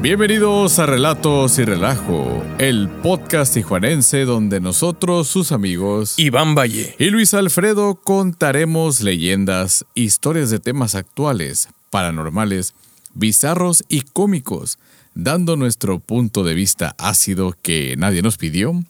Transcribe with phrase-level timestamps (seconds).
[0.00, 7.06] Bienvenidos a Relatos y Relajo, el podcast tijuanense donde nosotros, sus amigos Iván Valle y
[7.06, 12.74] Luis Alfredo contaremos leyendas, historias de temas actuales, paranormales,
[13.14, 14.78] bizarros y cómicos,
[15.14, 18.80] dando nuestro punto de vista ácido que nadie nos pidió,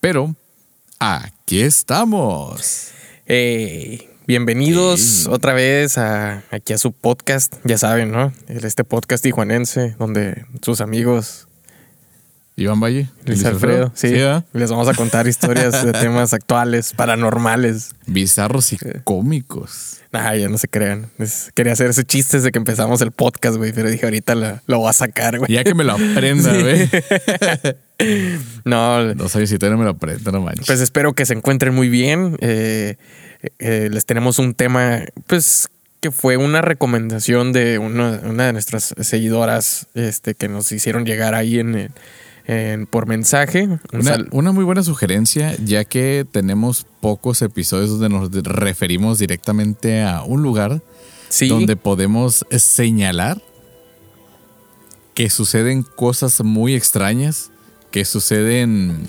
[0.00, 0.34] pero
[0.98, 2.88] aquí estamos.
[3.26, 8.32] Hey, bienvenidos otra vez a, aquí a su podcast, ya saben, ¿no?
[8.48, 11.46] Este podcast tijuanense donde sus amigos
[12.56, 14.14] Iván Valle, Luis, Alfredo, sí,
[14.52, 17.90] les vamos a contar historias de temas actuales, paranormales.
[18.06, 19.98] bizarros y cómicos.
[20.12, 21.10] Nah, ya no se crean.
[21.18, 24.60] Es- quería hacer ese chiste desde que empezamos el podcast, güey, pero dije ahorita lo,
[24.68, 25.52] lo voy a sacar, güey.
[25.52, 26.88] Ya que me lo aprenda, güey.
[28.64, 30.66] No, No sabes si todavía no me lo aprenda, no manches.
[30.66, 32.36] Pues espero que se encuentren muy bien.
[32.40, 32.96] Eh,
[33.58, 35.68] eh, les tenemos un tema, pues,
[36.00, 41.34] que fue una recomendación de una, una de nuestras seguidoras este, que nos hicieron llegar
[41.34, 41.90] ahí en, el-
[42.46, 43.62] en- por mensaje.
[43.64, 50.02] Un Una, una muy buena sugerencia, ya que tenemos pocos episodios donde nos referimos directamente
[50.02, 50.82] a un lugar
[51.30, 53.40] sí, donde podemos señalar
[55.14, 57.50] que suceden cosas muy extrañas,
[57.90, 59.08] que suceden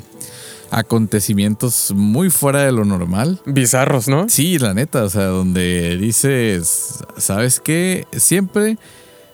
[0.72, 3.40] acontecimientos muy fuera de lo normal.
[3.46, 4.28] bizarros, ¿no?
[4.30, 8.06] Sí, la neta, o sea, donde dices, ¿sabes qué?
[8.14, 8.78] Siempre,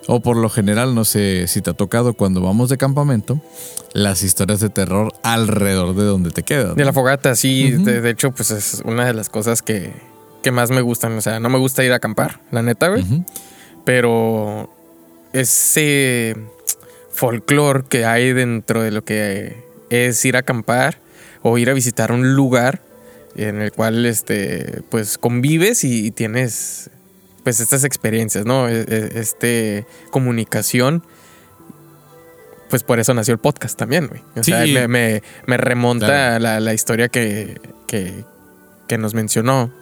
[0.08, 3.42] o por lo general, no sé si te ha tocado cuando vamos de campamento,
[3.94, 6.76] las historias de terror alrededor de donde te quedas.
[6.76, 7.72] De la fogata, sí.
[7.72, 9.94] De, de hecho, pues es una de las cosas que,
[10.42, 11.18] que más me gustan.
[11.18, 13.04] O sea, no me gusta ir a acampar, la neta, güey.
[13.84, 14.70] Pero
[15.34, 16.36] ese
[17.12, 21.00] folclore que hay dentro de lo que es ir a acampar
[21.44, 22.82] o ir a visitar un lugar
[23.36, 26.90] en el cual este pues convives y, y tienes
[27.44, 28.68] pues estas experiencias, ¿no?
[28.70, 31.04] E- e- Este comunicación
[32.70, 34.22] pues por eso nació el podcast también, güey.
[34.38, 34.72] O sea, Sí.
[34.74, 36.36] me, me- me remonta Claro.
[36.36, 38.24] a la, la historia que, que,
[38.88, 39.74] que nos mencionó.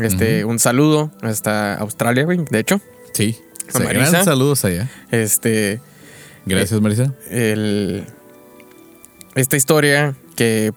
[0.00, 2.80] Este, un saludo hasta Australia, güey, de hecho.
[3.12, 3.36] Sí.
[3.68, 4.10] O sea, Marisa.
[4.10, 4.88] gran saludos allá.
[5.10, 5.80] Este,
[6.46, 7.12] Gracias, Marisa.
[7.28, 8.04] el,
[9.34, 10.72] esta historia que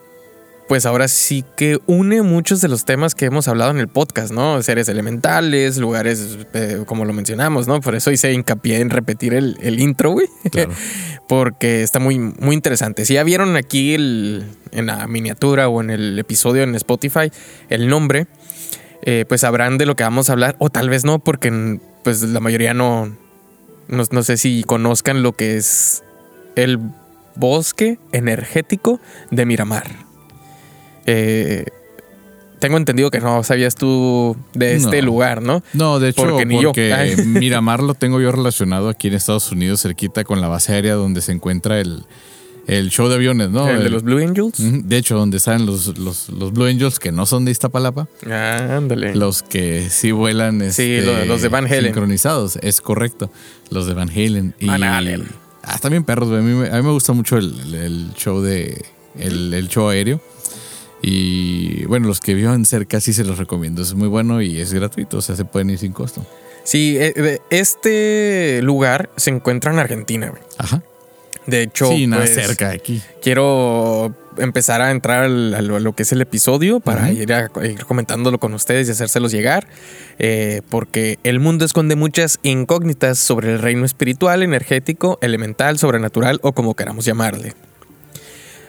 [0.68, 4.32] pues ahora sí que une muchos de los temas que hemos hablado en el podcast,
[4.32, 4.62] ¿no?
[4.62, 7.80] Seres elementales, lugares, eh, como lo mencionamos, ¿no?
[7.80, 10.28] Por eso hice hincapié en repetir el, el intro, güey.
[10.50, 10.72] Claro.
[11.28, 13.04] Porque está muy, muy interesante.
[13.04, 17.30] Si ya vieron aquí el, en la miniatura o en el episodio en Spotify
[17.68, 18.26] el nombre,
[19.02, 22.22] eh, pues sabrán de lo que vamos a hablar, o tal vez no, porque pues
[22.22, 23.14] la mayoría no,
[23.88, 26.02] no, no sé si conozcan lo que es
[26.56, 26.78] el
[27.34, 30.13] bosque energético de Miramar.
[31.06, 31.64] Eh,
[32.60, 35.06] tengo entendido que no sabías tú de este No.
[35.06, 35.62] lugar, ¿no?
[35.74, 36.72] No, de hecho, Porque ni yo.
[37.26, 41.20] Miramar lo tengo yo relacionado aquí en Estados Unidos, cerquita con la base aérea donde
[41.20, 42.04] se encuentra el,
[42.66, 43.68] el show de aviones, ¿no?
[43.68, 44.54] el de los Blue Angels.
[44.88, 48.76] De hecho, donde están los, los, los Blue Angels que no son de Iztapalapa, Ah,
[48.78, 49.14] ándale.
[49.14, 51.84] los que sí vuelan Sí, este, lo- los de Van Halen.
[51.84, 53.30] sincronizados, es correcto,
[53.68, 54.54] los de Van Halen.
[54.58, 55.28] Y, Van Halen.
[55.62, 58.82] Ah, bien perros, a mí, me- a mí me gusta mucho el, el show de
[59.18, 60.20] el, el show aéreo.
[61.02, 63.82] Y bueno, los que vivan cerca sí se los recomiendo.
[63.82, 66.24] Es muy bueno y es gratuito, o sea, se pueden ir sin costo.
[66.64, 70.42] Sí, eh, de- este lugar se encuentra en Argentina, güey.
[70.58, 70.82] Ajá.
[71.46, 73.02] De hecho, sí, nada pues, cerca de aquí.
[73.20, 77.30] quiero empezar a entrar al- a lo, a lo que es el episodio para ir,
[77.34, 79.66] a- ir comentándolo con ustedes y hacérselos llegar,
[80.18, 86.52] eh, porque el mundo esconde muchas incógnitas sobre el reino espiritual, energético, elemental, sobrenatural o
[86.54, 87.52] como queramos llamarle.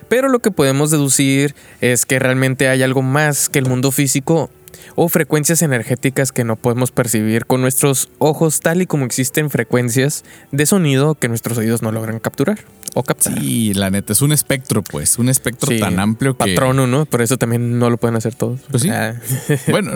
[0.10, 4.50] Pero lo que podemos deducir es que realmente hay algo más que el mundo físico
[4.96, 10.24] o frecuencias energéticas que no podemos percibir con nuestros ojos tal y como existen frecuencias
[10.52, 12.60] de sonido que nuestros oídos no logran capturar
[12.94, 13.38] o captar.
[13.40, 15.20] Sí, la neta, es un espectro, pues.
[15.20, 16.54] Un espectro Sí, tan amplio que.
[16.56, 17.06] Patrono, ¿no?
[17.06, 18.62] Por eso también no lo pueden hacer todos.
[18.72, 18.90] Pues sí.
[18.90, 19.16] Ah.
[19.70, 19.92] Bueno,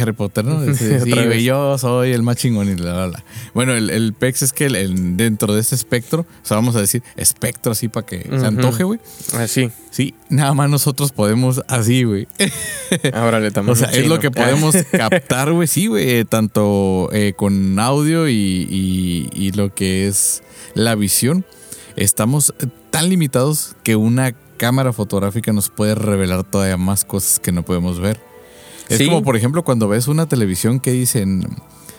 [0.00, 0.62] Harry Potter, ¿no?
[0.74, 3.24] Sí, sí, yo soy el más chingón y la, la, la.
[3.54, 6.74] Bueno, el, el PEX es que el- el- dentro de ese espectro, o sea, vamos
[6.76, 8.98] a decir espectro así para que se antoje, güey.
[9.34, 9.70] Así.
[9.98, 12.28] Sí, nada más nosotros podemos así, güey.
[13.12, 17.32] Ahora le O sea, es lo que podemos captar, güey, sí, güey, eh, tanto eh,
[17.36, 18.32] con audio y,
[18.70, 21.44] y- y lo que es la visión.
[21.96, 22.54] Estamos
[22.90, 27.98] tan limitados que una cámara fotográfica nos puede revelar todavía más cosas que no podemos
[27.98, 28.20] ver.
[28.88, 29.06] Es Sí.
[29.06, 31.44] como, por ejemplo, cuando ves una televisión que dicen,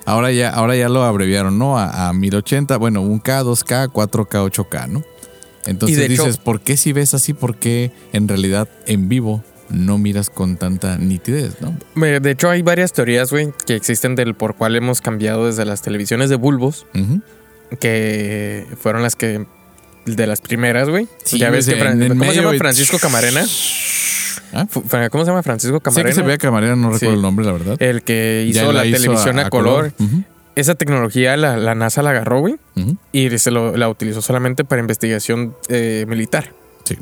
[0.05, 1.77] ahora ya, ahora ya lo abreviaron, ¿no?
[1.77, 5.03] A, a 1080, bueno, 1K, 2K, 4K, 8K, ¿no?
[5.65, 7.33] Entonces hecho- dices, ¿por qué si ves así?
[7.33, 11.77] ¿Por qué en realidad en vivo no miras con tanta nitidez, no?
[12.19, 15.81] De hecho, hay varias teorías, güey, que existen del por cuál hemos cambiado desde las
[15.83, 16.87] televisiones de bulbos,
[17.79, 19.45] que fueron las que
[20.05, 21.07] de las primeras, güey.
[21.23, 22.53] Sí, ya ves que Fran- ¿Cómo se llama.
[22.57, 23.45] Francisco Camarena?
[24.53, 24.65] ¿Ah?
[25.11, 26.09] ¿Cómo se llama Francisco Camarena?
[26.09, 27.15] que se veía camarera, no recuerdo Sí.
[27.15, 27.75] el nombre, la verdad.
[27.79, 29.93] El que hizo la, hizo televisión a, color.
[29.99, 30.23] Ujú,
[30.59, 32.55] Esa tecnología la, la NASA la agarró, güey,
[33.11, 36.53] y se lo- la utilizó solamente para investigación eh, militar.
[36.83, 36.97] Sí.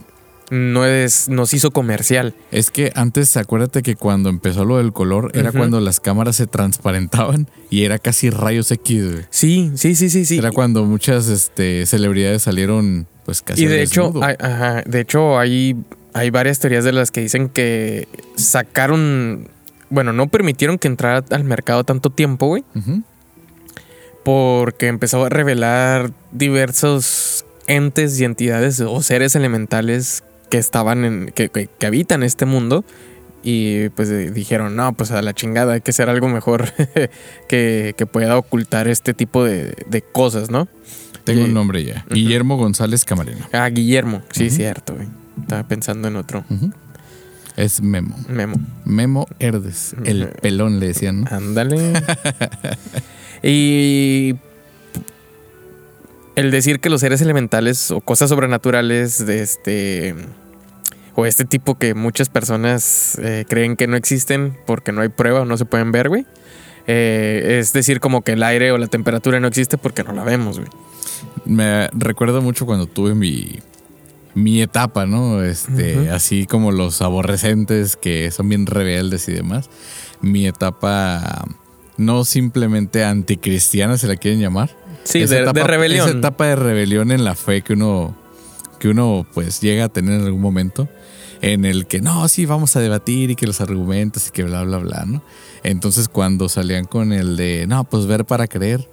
[0.49, 2.33] No es, no se hizo comercial.
[2.51, 6.47] Es que antes, acuérdate que cuando empezó lo del color, era cuando las cámaras se
[6.47, 9.25] transparentaban y era casi rayos X, güey.
[9.29, 10.37] Sí, sí, sí, sí, sí.
[10.37, 13.63] Era cuando muchas este, celebridades salieron, pues casi.
[13.63, 15.75] Y de hecho, hay, ajá, de hecho hay,
[16.13, 19.49] hay varias teorías de las que dicen que sacaron,
[19.89, 23.03] bueno, no permitieron que entrara al mercado tanto tiempo, güey, Ujú.
[24.27, 31.47] Porque empezó a revelar diversos entes y entidades o seres elementales que estaban en, que,
[31.47, 32.83] que- que habitan este mundo.
[33.41, 36.73] Y pues eh, dijeron, no, pues a la chingada, hay que hacer algo mejor
[37.47, 40.67] que, que pueda ocultar este tipo de, de cosas, ¿no?
[41.23, 42.05] Tengo y- un nombre ya.
[42.09, 43.47] Guillermo González Camarena.
[43.53, 45.07] Ah, Guillermo, sí, cierto, güey.
[45.39, 46.43] Estaba pensando en otro.
[46.49, 46.71] Ujú.
[47.57, 48.15] Es Memo.
[48.29, 48.55] Memo.
[48.85, 49.95] Memo Herdes.
[50.05, 51.27] El pelón le decían, ¿no?
[51.31, 51.93] Ándale.
[53.43, 54.35] y
[56.35, 60.15] el decir que los seres elementales o cosas sobrenaturales de este
[61.15, 65.41] o este tipo que muchas personas eh, creen que no existen porque no hay prueba
[65.41, 66.27] o no se pueden ver, güey.
[66.85, 70.23] Eh, es decir, como que el aire o la temperatura no existe porque no la
[70.23, 70.69] vemos, güey.
[71.45, 73.59] Me recuerdo mucho cuando tuve mi,
[74.37, 75.43] mi etapa, ¿no?
[75.43, 79.69] Este, así como los aborrecentes que son bien rebeldes y demás.
[80.21, 81.45] Mi etapa
[81.97, 84.69] no simplemente anticristiana, se la quieren llamar.
[85.03, 86.07] Sí, de, etapa- de rebelión.
[86.07, 88.15] Esa etapa de rebelión en la fe que uno,
[88.79, 90.87] que uno pues llega a tener en algún momento.
[91.41, 94.63] En el que no, sí, vamos a debatir y que los argumentos y que bla,
[94.63, 95.21] bla, bla, ¿no?
[95.63, 98.87] Entonces cuando salían con el de, no, pues ver para creer.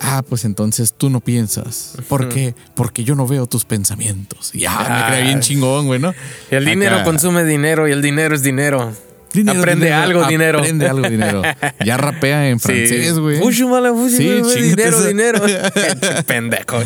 [0.00, 1.94] Ah, pues entonces tú no piensas.
[2.08, 2.54] ¿Por qué?
[2.74, 4.52] Porque yo no veo tus pensamientos.
[4.54, 6.12] Y ah, me creía bien chingón, güey, ¿no?
[6.50, 8.92] El dinero Acá, consume dinero y el dinero es dinero.
[9.32, 10.58] dinero, Aprende dinero, algo, dinero.
[10.58, 11.42] Aprende algo, dinero.
[11.84, 13.38] Ya rapea en francés, güey.
[14.16, 15.40] Sí, chingate dinero, dinero.
[16.26, 16.80] Pendejo.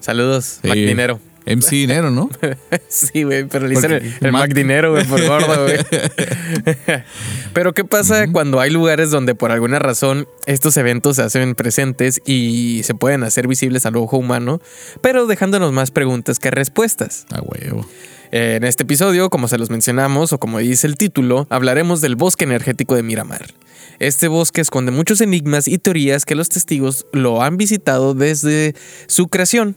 [0.00, 0.68] Saludos, Sí.
[0.68, 1.20] Mac Dinero.
[1.46, 2.28] MC Dinero, ¿no?
[2.88, 5.78] Sí, güey, pero le dicen el, Mac- Mac Dinero, güey, por gordo, güey.
[7.52, 12.20] pero ¿qué pasa cuando hay lugares donde por alguna razón estos eventos se hacen presentes
[12.26, 14.60] y se pueden hacer visibles al ojo humano,
[15.00, 17.26] pero dejándonos más preguntas que respuestas?
[17.32, 17.86] A huevo.
[18.32, 22.44] En este episodio, como se los mencionamos o como dice el título, hablaremos del bosque
[22.44, 23.46] energético de Miramar.
[23.98, 28.74] Este bosque esconde muchos enigmas y teorías que los testigos lo han visitado desde
[29.06, 29.76] su creación,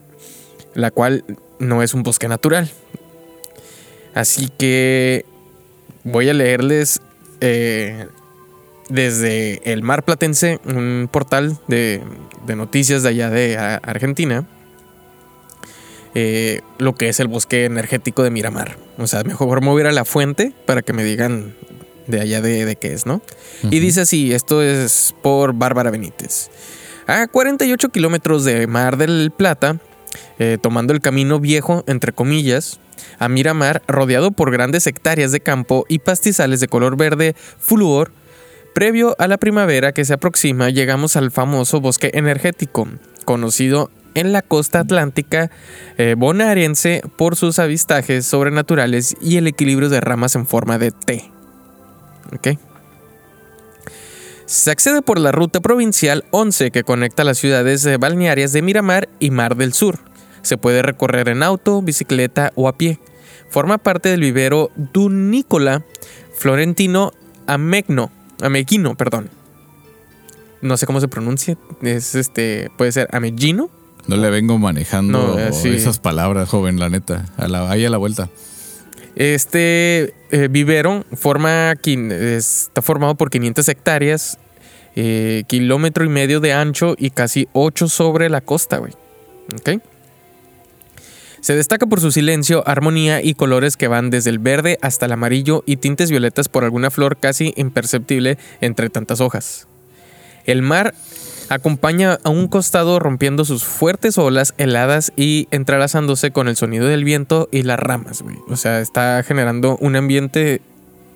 [0.74, 1.24] la cual
[1.60, 2.70] no es un bosque natural.
[4.14, 5.26] Así que
[6.04, 7.02] voy a leerles
[7.42, 8.08] eh,
[8.90, 12.02] desde el Mar Platense, un portal de,
[12.46, 14.48] de noticias de allá de Argentina
[16.16, 18.78] eh, lo que es el bosque energético de Miramar.
[18.98, 21.56] O sea, mejor mover a la fuente para que me digan
[22.08, 23.22] de allá de, de qué es, ¿no?
[23.64, 26.50] Y dice así, esto es por Bárbara Benítez.
[27.06, 29.78] A 48 kilómetros de Mar del Plata,
[30.40, 32.80] eh, tomando el camino viejo, entre comillas,
[33.18, 38.12] a Miramar, rodeado por grandes hectáreas de campo y pastizales de color verde fluor,
[38.74, 42.88] previo a la primavera que se aproxima, llegamos al famoso bosque energético,
[43.26, 45.52] conocido en la costa atlántica
[45.98, 51.32] eh, bonaerense por sus avistajes sobrenaturales y el equilibrio de ramas en forma de T.
[52.34, 52.60] ¿Ok?
[54.50, 59.30] Se accede por la ruta provincial 11 que conecta las ciudades balnearias de Miramar y
[59.30, 60.00] Mar del Sur.
[60.42, 62.98] Se puede recorrer en auto, bicicleta o a pie.
[63.52, 65.86] Forma parte del vivero Dunícola
[66.36, 67.12] Florentino
[67.46, 68.10] Amegno,
[68.42, 69.30] Ameguino, perdón.
[70.64, 71.56] No sé cómo se pronuncia.
[71.84, 73.70] Es este, puede ser Amegino.
[74.08, 75.70] No le vengo manejando No, eh, sí.
[75.70, 77.28] esas palabras, joven, la neta.
[77.38, 78.30] A la, ahí a la vuelta.
[79.20, 84.38] Este eh, vivero forma, está formado por 500 hectáreas,
[84.96, 88.94] eh, kilómetro y medio de ancho y casi 8 sobre la costa, güey.
[91.42, 95.12] Se destaca por su silencio, armonía y colores que van desde el verde hasta el
[95.12, 99.68] amarillo y tintes violetas por alguna flor casi imperceptible entre tantas hojas.
[100.46, 100.94] El mar
[101.50, 107.04] acompaña a un costado rompiendo sus fuertes olas heladas y entrelazándose con el sonido del
[107.04, 108.38] viento y las ramas, güey.
[108.50, 110.62] O sea, está generando un ambiente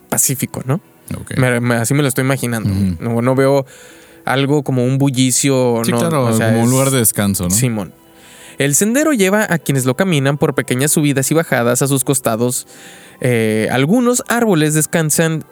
[0.10, 0.82] pacífico, ¿no?
[1.18, 1.38] Ok.
[1.38, 2.70] Me- me- así me lo estoy imaginando.
[3.00, 3.66] no, no veo
[4.26, 5.82] algo como un bullicio.
[5.84, 7.50] Sí, no, claro, o sea, como un lugar de descanso, ¿no?
[7.50, 7.94] Simón.
[8.60, 12.68] El sendero lleva a quienes lo caminan por pequeñas subidas y bajadas a sus costados.
[13.20, 15.44] Eh, algunos árboles descansan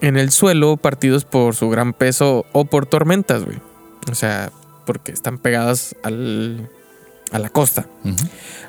[0.00, 3.58] en el suelo partidos por su gran peso o por tormentas, güey.
[4.10, 4.50] O sea,
[4.86, 6.68] porque están pegadas al,
[7.30, 7.86] a la costa.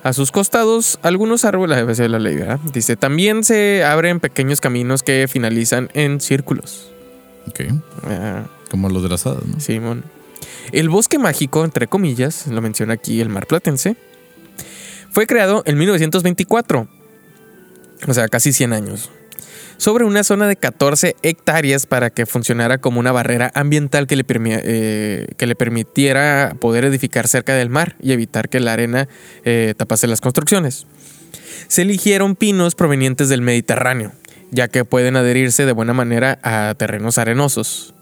[0.04, 2.60] A sus costados, algunos árboles, a veces la ley, ¿verdad?
[2.74, 6.92] Dice, también se abren pequeños caminos que finalizan en círculos.
[7.48, 7.62] Ok.
[8.04, 9.60] Ah, Como los de las hadas, ¿no?
[9.60, 10.04] Simón.
[10.72, 13.96] El bosque mágico, entre comillas, lo menciona aquí el mar platense,
[15.12, 16.88] fue creado en 1924,
[18.08, 19.12] o sea, casi 100 años,
[19.84, 24.24] sobre una zona de 14 hectáreas para que funcionara como una barrera ambiental que le,
[24.30, 29.10] eh, que le permitiera poder edificar cerca del mar y evitar que la arena
[29.44, 30.88] eh, tapase las construcciones.
[31.68, 34.14] Se eligieron pinos provenientes del Mediterráneo,
[34.52, 37.94] ya que pueden adherirse de buena manera a terrenos arenosos.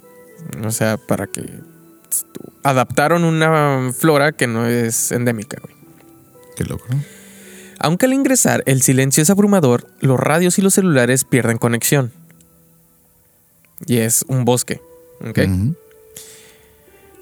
[0.63, 1.49] O sea, para que
[2.61, 5.57] adaptaron una flora que no es endémica.
[5.59, 5.75] güey.
[6.55, 6.85] Qué loco.
[7.83, 12.11] Aunque al ingresar el silencio es abrumador, los radios y los celulares pierden conexión.
[13.87, 14.81] Y es un bosque.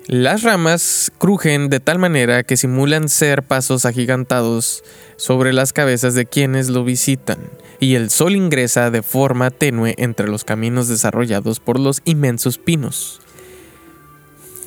[0.07, 4.83] Las ramas crujen de tal manera que simulan ser pasos agigantados
[5.17, 7.37] sobre las cabezas de quienes lo visitan,
[7.79, 13.21] y el sol ingresa de forma tenue entre los caminos desarrollados por los inmensos pinos.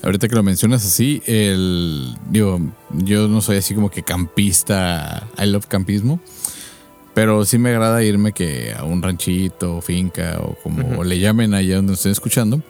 [0.03, 5.47] Ahorita que lo mencionas así, el digo, yo no soy así como que campista, I
[5.47, 6.21] love campismo,
[7.15, 11.77] pero sí me agrada irme que a un ranchito, finca o como le llamen allá
[11.77, 12.63] donde estén escuchando,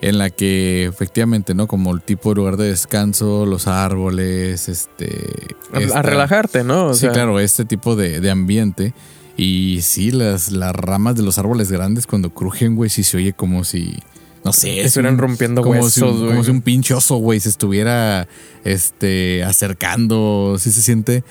[0.00, 1.66] en la que efectivamente, ¿no?
[1.66, 5.56] Como el tipo de lugar de descanso, los árboles, este...
[5.94, 6.86] A, relajarte, ¿no?
[6.88, 8.94] O sí, sea, claro, este tipo de, de ambiente.
[9.36, 13.32] Y sí, las, las ramas de los árboles grandes cuando crujen, güey, sí se oye
[13.32, 13.98] como si...
[14.46, 17.40] No sé, Estuvieran un- rompiendo como huesos, si, un- como si un pinche oso, güey,
[17.40, 18.28] se estuviera
[18.64, 20.56] este, acercando.
[20.58, 21.24] Sí se siente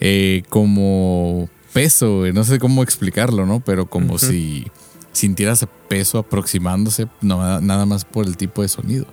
[0.00, 2.32] eh, como peso, güey.
[2.32, 3.60] No sé cómo explicarlo, ¿no?
[3.60, 4.66] Pero como si
[5.12, 9.06] sintieras peso aproximándose, no, nada más por el tipo de sonido.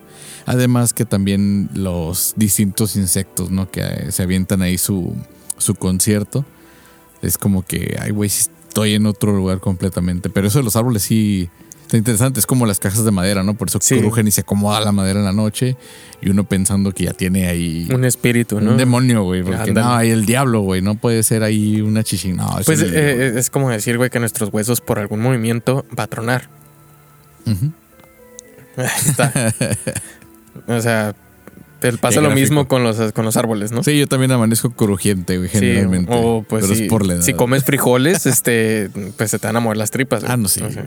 [0.45, 3.69] Además que también los distintos insectos, ¿no?
[3.69, 5.15] Que eh, se avientan ahí su,
[5.57, 6.45] su concierto.
[7.21, 10.29] Es como que, ay, güey, estoy en otro lugar completamente.
[10.29, 11.49] Pero eso de los árboles sí
[11.89, 12.39] está interesante.
[12.39, 13.55] Es como las cajas de madera, ¿no?
[13.55, 13.97] Por eso Sí.
[13.97, 15.75] crujen y se acomoda la madera en la noche.
[16.21, 18.71] Y uno pensando que ya tiene ahí un espíritu, ¿no?
[18.71, 19.41] un demonio, güey.
[19.41, 20.81] Porque no, hay el diablo, güey.
[20.83, 22.35] No puede ser ahí una chichín.
[22.35, 25.85] No, es Pues el- eh, es como decir, güey, que nuestros huesos por algún movimiento
[25.97, 26.47] va a tronar.
[28.77, 29.33] Ahí está.
[30.67, 31.15] o sea,
[31.79, 33.83] te pasa lo mismo con los, con los árboles, ¿no?
[33.83, 36.11] Sí, yo también amanezco crujiente, güey, Sí, generalmente.
[36.13, 37.21] o pues pero si, es por la edad.
[37.23, 40.21] si comes frijoles, este, pues se te van a mover las tripas.
[40.21, 40.31] güey.
[40.31, 40.85] Ah, no, sí, O sea.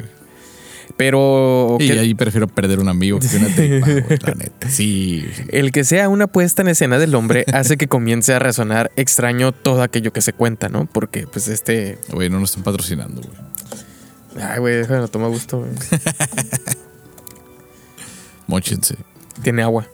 [0.97, 3.87] Pero Y que- ahí prefiero perder un amigo que una tripa,
[4.27, 4.69] la neta.
[4.71, 5.25] Sí.
[5.49, 9.53] el que sea una puesta en escena del hombre hace que comience a resonar extraño
[9.53, 10.87] todo aquello que se cuenta, ¿no?
[10.87, 11.99] Porque pues este...
[12.11, 14.45] Güey, no nos están patrocinando, güey.
[14.45, 15.71] Ay, güey, déjame, toma gusto, güey.
[18.47, 18.97] Móchense.
[19.43, 19.87] Tiene agua.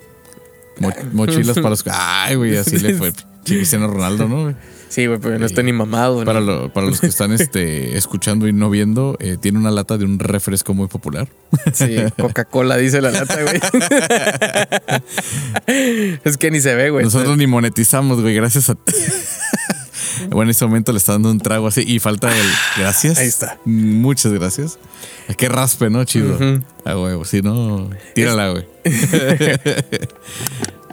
[0.80, 1.84] Mo- mochilas para los.
[1.90, 3.12] Ay, güey, así le fue.
[3.44, 4.42] Cristiano Ronaldo, ¿no?
[4.44, 4.56] güey?
[4.88, 6.24] Sí, güey, pero no estoy ni mamado.
[6.24, 6.46] Para, ¿no?
[6.46, 10.04] lo- para los que están este, escuchando y no viendo, eh, tiene una lata de
[10.04, 11.28] un refresco muy popular.
[11.74, 13.60] Sí, Coca-Cola dice la lata, güey.
[16.24, 17.04] es que ni se ve, güey.
[17.04, 18.92] Nosotros ni monetizamos, güey, gracias a ti.
[20.30, 23.18] Bueno, en este momento le está dando un trago así y falta el gracias.
[23.18, 23.56] Ahí está.
[23.64, 24.76] Muchas gracias.
[25.36, 26.02] Qué raspe, ¿no?
[26.04, 26.34] Chido.
[26.34, 26.60] Ujú.
[26.84, 28.66] A huevo, si no, tírala, güey.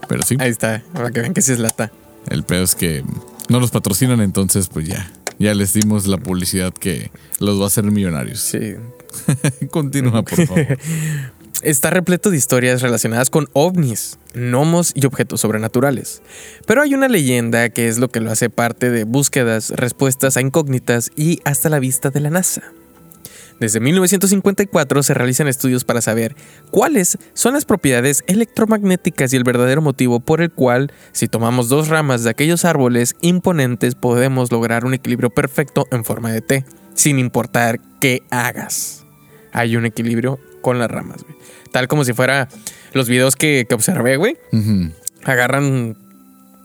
[0.07, 1.91] Pero sí, Ahí está, para que vean que sí es lata.
[2.29, 3.03] el pedo es que
[3.49, 5.11] no los patrocinan, entonces pues ya.
[5.37, 8.39] Ya les dimos la publicidad que los va a hacer millonarios.
[8.39, 8.75] Sí.
[9.69, 10.77] Continúa, por favor.
[11.61, 16.21] Está repleto de historias relacionadas con ovnis, gnomos y objetos sobrenaturales.
[16.67, 20.41] Pero hay una leyenda que es lo que lo hace parte de búsquedas, respuestas a
[20.41, 22.61] incógnitas y hasta la vista de la NASA.
[23.59, 26.35] Desde 1954 se realizan estudios para saber
[26.71, 31.87] cuáles son las propiedades electromagnéticas y el verdadero motivo por el cual, si tomamos dos
[31.87, 37.17] ramas de aquellos árboles imponentes, podemos lograr un equilibrio perfecto en forma de T, sin
[37.17, 39.05] importar qué hagas.
[39.53, 41.37] Hay un equilibrio con las ramas, güey.
[41.71, 42.49] Tal como si fuera
[42.93, 44.37] los videos que, que observé, güey.
[45.23, 45.95] Agarran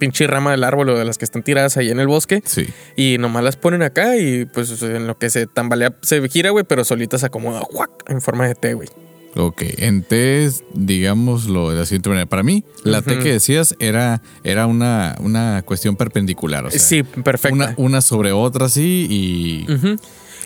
[0.00, 2.66] pinche rama del árbol o de las que están tiradas ahí en el bosque Sí.
[2.96, 6.64] y nomás las ponen acá y pues en lo que se tambalea se gira, güey,
[6.64, 7.90] pero solita se acomoda ¡juac!
[8.08, 8.88] en forma de T, güey.
[9.36, 12.26] Ok, en T, es, digámoslo de la siguiente manera.
[12.26, 13.22] Para mí, la T Ujú.
[13.22, 16.66] que decías era, era una, una cuestión perpendicular.
[16.66, 17.54] O sea, sí, perfecto.
[17.54, 19.96] Una, una sobre otra, sí, y Ujú.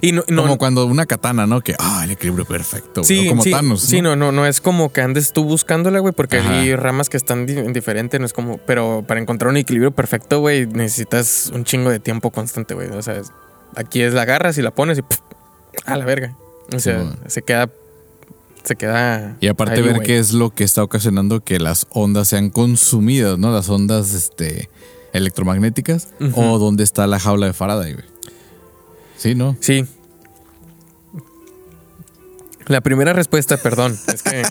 [0.01, 1.61] Y no, no- como cuando una katana, ¿no?
[1.61, 3.03] Que, ah, el equilibrio perfecto.
[3.03, 3.81] güey, Sí, o como sí, Thanos.
[3.81, 6.61] Sí, no, no, no es como que andes tú buscándola, güey, porque Ajá.
[6.61, 10.41] hay ramas que están di- diferentes, no es como, pero para encontrar un equilibrio perfecto,
[10.41, 12.89] güey, necesitas un chingo de tiempo constante, güey.
[12.91, 13.21] O sea,
[13.77, 15.21] aquí es la agarras y la pones y pf,
[15.87, 16.37] a la verga.
[16.75, 17.71] O sea, Sí, se queda,
[18.63, 19.37] se queda.
[19.41, 23.39] Y aparte ahí, ver qué es lo que está ocasionando que las ondas sean consumidas,
[23.39, 23.53] ¿no?
[23.53, 24.71] Las ondas este,
[25.13, 28.05] electromagnéticas o dónde está la jaula de Faraday, güey.
[29.25, 29.57] Sí, ¿no?
[29.59, 29.87] Sí.
[32.67, 34.43] La primera respuesta, perdón, es que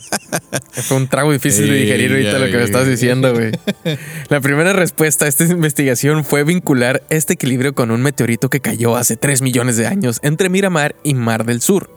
[0.81, 3.51] fue un trago difícil de digerir ahorita lo que me estás diciendo, güey.
[4.29, 8.95] La primera respuesta a esta investigación fue vincular este equilibrio con un meteorito que cayó
[8.95, 11.91] hace 3 millones de años entre Miramar y Mar del Sur.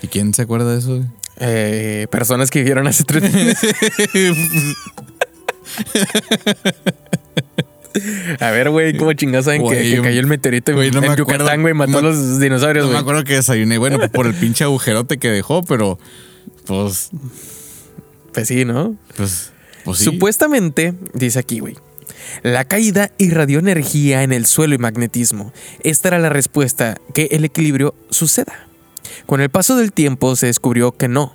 [0.00, 1.04] ¿Y quién se acuerda de eso?
[1.38, 3.58] Eh, personas que vivieron hace 3 millones.
[8.40, 11.06] A ver, güey, ¿cómo chingados saben que, Güey, que cayó el meteorito güey, no me
[11.06, 11.32] en acuerdo.
[11.32, 11.74] Yucatán, güey?
[11.74, 13.02] Mató No- a los dinosaurios, No me güey.
[13.02, 13.78] acuerdo que desayuné.
[13.78, 15.98] Bueno, por el pinche agujerote que dejó, pero
[16.66, 17.10] pues,
[18.32, 18.96] Pues sí, ¿no?
[19.16, 19.52] pues,
[19.84, 20.04] pues sí.
[20.04, 21.76] Supuestamente, dice aquí, güey.
[22.42, 25.52] La caída irradió energía en el suelo y magnetismo.
[25.82, 28.66] Esta era la respuesta, que el equilibrio suceda.
[29.26, 31.34] Con el paso del tiempo se descubrió que no.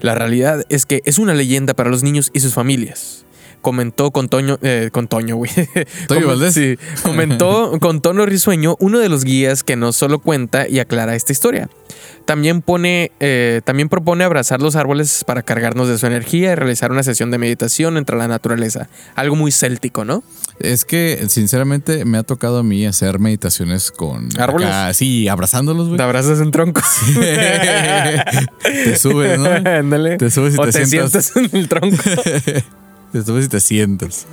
[0.00, 3.23] La realidad es que es una leyenda para los niños y sus familias.
[3.64, 5.50] Comentó con Toño, eh, con Toño, güey.
[6.06, 6.52] Toño Valdés.
[6.52, 11.14] Sí, comentó con tono risueño uno de los guías que no solo cuenta y aclara
[11.14, 11.70] esta historia.
[12.26, 16.92] También pone, eh, también propone abrazar los árboles para cargarnos de su energía y realizar
[16.92, 18.90] una sesión de meditación entre la naturaleza.
[19.14, 20.22] Algo muy céltico, ¿no?
[20.58, 24.28] Es que, sinceramente, me ha tocado a mí hacer meditaciones con...
[24.38, 24.68] ¿Árboles?
[24.68, 25.96] acá, sí, abrazándolos, güey.
[25.96, 26.82] Te abrazas un tronco.
[28.62, 29.48] te subes, ¿no?
[29.48, 30.18] Ándale.
[30.18, 31.24] Te subes y o te te sientas.
[31.24, 31.96] sientas en el tronco.
[33.22, 34.26] Subes y te sientas.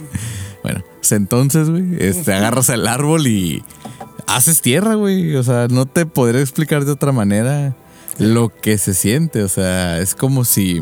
[0.63, 3.63] Bueno, pues entonces, güey, este, agarras el árbol y
[4.27, 5.35] haces tierra, güey.
[5.35, 7.75] O sea, no te podré explicar de otra manera
[8.17, 9.43] lo que se siente.
[9.43, 10.81] O sea, es como si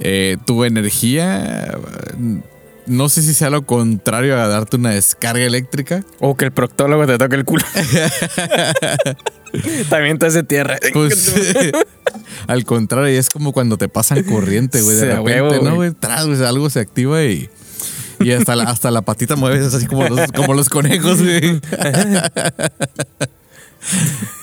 [0.00, 1.76] eh, tu energía,
[2.86, 6.04] no sé si sea lo contrario a darte una descarga eléctrica.
[6.20, 7.64] o que el proctólogo te toque el culo.
[9.88, 10.76] También te hace tierra.
[10.92, 11.34] Pues
[12.48, 14.96] al contrario, es como cuando te pasan corriente, güey.
[14.96, 15.74] De repente, huevo, ¿no, güey.
[15.74, 15.92] güey?
[15.92, 17.48] Tras, güey, algo se activa y.
[18.20, 21.60] Y hasta la, hasta la patita mueves así como los, como los conejos, güey.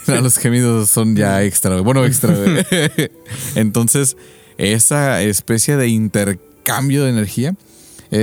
[0.08, 1.84] No, los gemidos son ya extra, güey.
[1.84, 2.64] Bueno, extra, güey.
[3.56, 4.16] Entonces,
[4.58, 7.56] esa especie de intercambio de energía,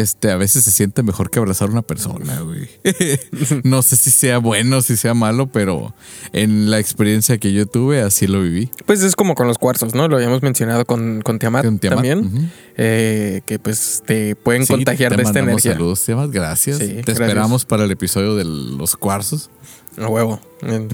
[0.01, 2.69] este, a veces se siente mejor que abrazar a una persona, güey.
[3.65, 5.95] No sé si sea bueno, si sea malo, pero
[6.33, 8.71] en la experiencia que yo tuve, así lo viví.
[8.87, 10.09] Pues es como con los cuarzos, ¿no?
[10.09, 12.51] Lo habíamos mencionado con, con Tiamat, Con Tiamat, también.
[12.77, 15.73] eh, que pues te pueden Sí, contagiar te de esta energía.
[15.73, 16.79] Saludos, Tiamat, gracias.
[16.79, 17.21] Sí, te gracias.
[17.21, 19.51] esperamos para el episodio de los cuarzos,
[19.99, 20.41] A huevo.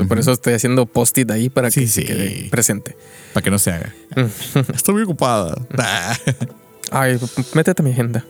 [0.09, 2.97] Por eso estoy haciendo post-it ahí para Sí, que se quede presente.
[3.33, 3.95] para que no se haga.
[4.75, 5.55] Estoy muy ocupada.
[6.91, 7.19] Ay,
[7.55, 8.25] métete a mi agenda.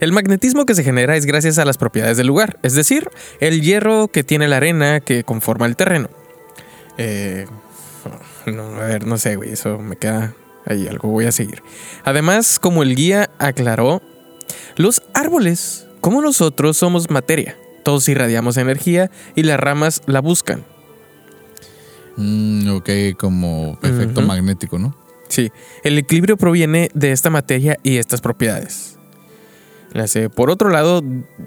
[0.00, 3.08] El magnetismo que se genera es gracias a las propiedades del lugar, es decir,
[3.40, 6.10] el hierro que tiene la arena que conforma el terreno.
[6.98, 7.46] Eh,
[8.46, 10.34] no, a ver, no sé, güey, eso me queda
[10.66, 11.62] ahí, algo voy a seguir.
[12.04, 14.02] Además, como el guía aclaró,
[14.76, 17.56] los árboles, como nosotros, somos materia.
[17.84, 20.64] Todos irradiamos energía y las ramas la buscan.
[22.16, 24.96] Mm, ok, como efecto magnético, ¿no?
[25.32, 25.50] Sí,
[25.82, 28.98] el equilibrio proviene de esta materia y estas propiedades.
[30.34, 31.02] Por otro lado,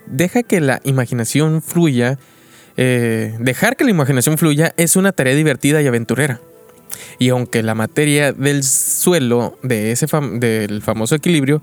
[0.08, 2.18] deja que la imaginación fluya.
[2.78, 6.42] eh, dejar que la imaginación fluya es una tarea divertida y aventurera.
[7.20, 11.62] Y aunque la materia del suelo de ese fam- del famoso equilibrio,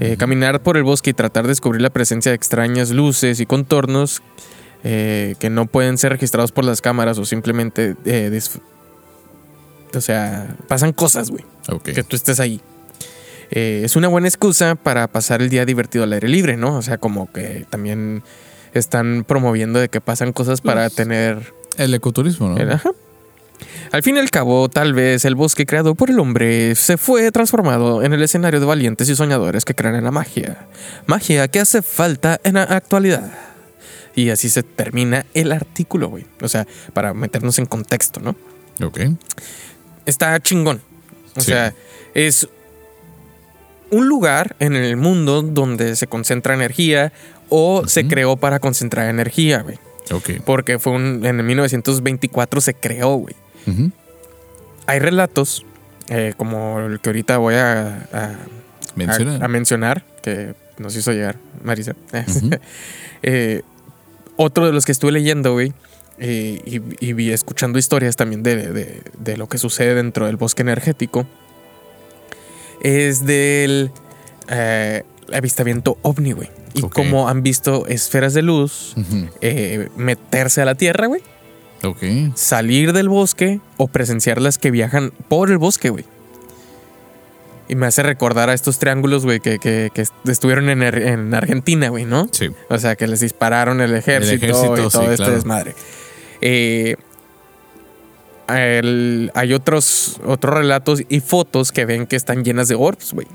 [0.00, 3.46] eh, caminar por el bosque y tratar de descubrir la presencia de extrañas luces y
[3.46, 4.22] contornos
[4.84, 8.30] eh, que no pueden ser registrados por las cámaras o simplemente eh,
[9.94, 11.84] o sea, pasan cosas, güey Ok.
[11.92, 12.60] que tú estés ahí.
[13.50, 16.76] Eh, es una buena excusa para pasar el día divertido al aire libre, ¿no?
[16.76, 18.22] O sea, como que también
[18.74, 21.52] están promoviendo de que pasan cosas para Pues, tener...
[21.78, 22.72] El ecoturismo, ¿no?
[22.74, 22.90] ajá.
[23.90, 27.32] Al fin y al cabo, tal vez el bosque creado por el hombre se fue
[27.32, 30.68] transformado en el escenario de valientes y soñadores que creen en la magia.
[31.06, 33.32] Magia que hace falta en la actualidad.
[34.14, 36.26] Y así se termina el artículo, güey.
[36.42, 38.36] O sea, para meternos en contexto, ¿no?
[38.84, 39.00] Ok.
[40.08, 40.80] Está chingón.
[41.36, 41.46] O Sí.
[41.52, 41.74] sea,
[42.14, 42.48] es
[43.90, 47.12] un lugar en el mundo donde se concentra energía
[47.48, 49.78] o se creó para concentrar energía, güey.
[50.10, 50.42] Ok.
[50.44, 53.34] Porque fue un, en el 1924 se creó, güey.
[53.66, 53.90] Ujú.
[54.86, 55.64] Hay relatos,
[56.08, 58.36] eh, como el que ahorita voy a, a-
[58.94, 59.36] Menciona.
[59.36, 61.94] a- a mencionar, que nos hizo llegar Marisa.
[63.22, 63.62] Eh,
[64.36, 65.72] otro de los que estuve leyendo, güey,
[66.20, 70.62] y, y vi escuchando historias también de, de- de lo que sucede dentro del bosque
[70.62, 71.26] energético,
[72.80, 73.90] es del
[74.48, 75.02] eh,
[75.32, 76.48] avistamiento ovni, güey.
[76.74, 78.94] Y cómo han visto esferas de luz
[79.40, 81.22] eh, meterse a la Tierra, güey,
[81.82, 82.02] Ok.
[82.36, 86.04] salir del bosque o presenciar las que viajan por el bosque, güey.
[87.70, 91.34] Y me hace recordar a estos triángulos, güey, que, que, que estuvieron en, Ar- en
[91.34, 92.28] Argentina, güey, ¿no?
[92.32, 92.48] Sí.
[92.70, 95.32] O sea, que les dispararon el ejército, ejército, y todo sí, este claro.
[95.34, 95.74] desmadre.
[96.40, 96.96] Eh,
[98.48, 103.26] el- hay otros, otros relatos y fotos que ven que están llenas de orbs, güey.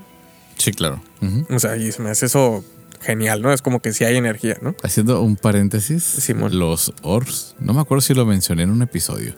[0.57, 1.01] Sí, claro.
[1.49, 2.63] O sea, y se me hace eso
[3.01, 3.51] genial, ¿no?
[3.53, 4.75] Es como que sí hay energía, ¿no?
[4.83, 6.57] Haciendo un paréntesis, Simón.
[6.57, 9.35] los orbs, no me acuerdo si lo mencioné en un episodio,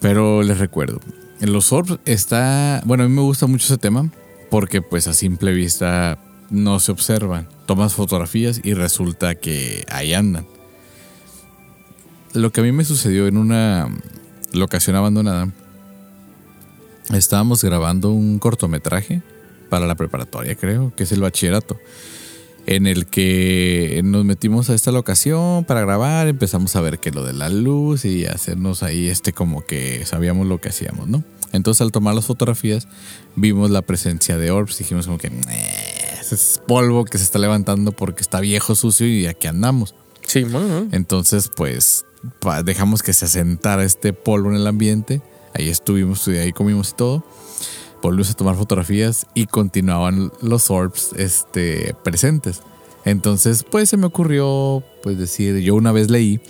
[0.00, 1.00] pero les recuerdo.
[1.40, 4.10] En los orbs está, bueno, a mí me gusta mucho ese tema
[4.50, 6.18] porque pues a simple vista
[6.50, 7.48] no se observan.
[7.66, 10.46] Tomas fotografías y resulta que ahí andan.
[12.36, 13.88] Lo que a mí me sucedió en una
[14.52, 15.48] locación abandonada,
[17.14, 19.22] estábamos grabando un cortometraje
[19.70, 21.78] para la preparatoria, creo, que es el bachillerato
[22.66, 27.24] en el que nos metimos a esta locación para grabar, empezamos a ver que lo
[27.24, 31.24] de la luz y hacernos ahí este como que sabíamos lo que hacíamos, ¿no?
[31.52, 32.86] Entonces al tomar las fotografías
[33.36, 37.38] vimos la presencia de orbs, dijimos como que "Eh, ese es polvo que se está
[37.38, 39.94] levantando porque está viejo, sucio y aquí andamos.
[40.26, 42.04] Sí, bueno, Entonces pues
[42.64, 45.22] dejamos que se asentara este polvo en el ambiente,
[45.54, 47.24] ahí estuvimos, ahí comimos y todo.
[48.02, 52.60] Volvimos a tomar fotografías y continuaban los orbs este, presentes.
[53.04, 56.40] Entonces, pues se me ocurrió pues decir, yo una vez leí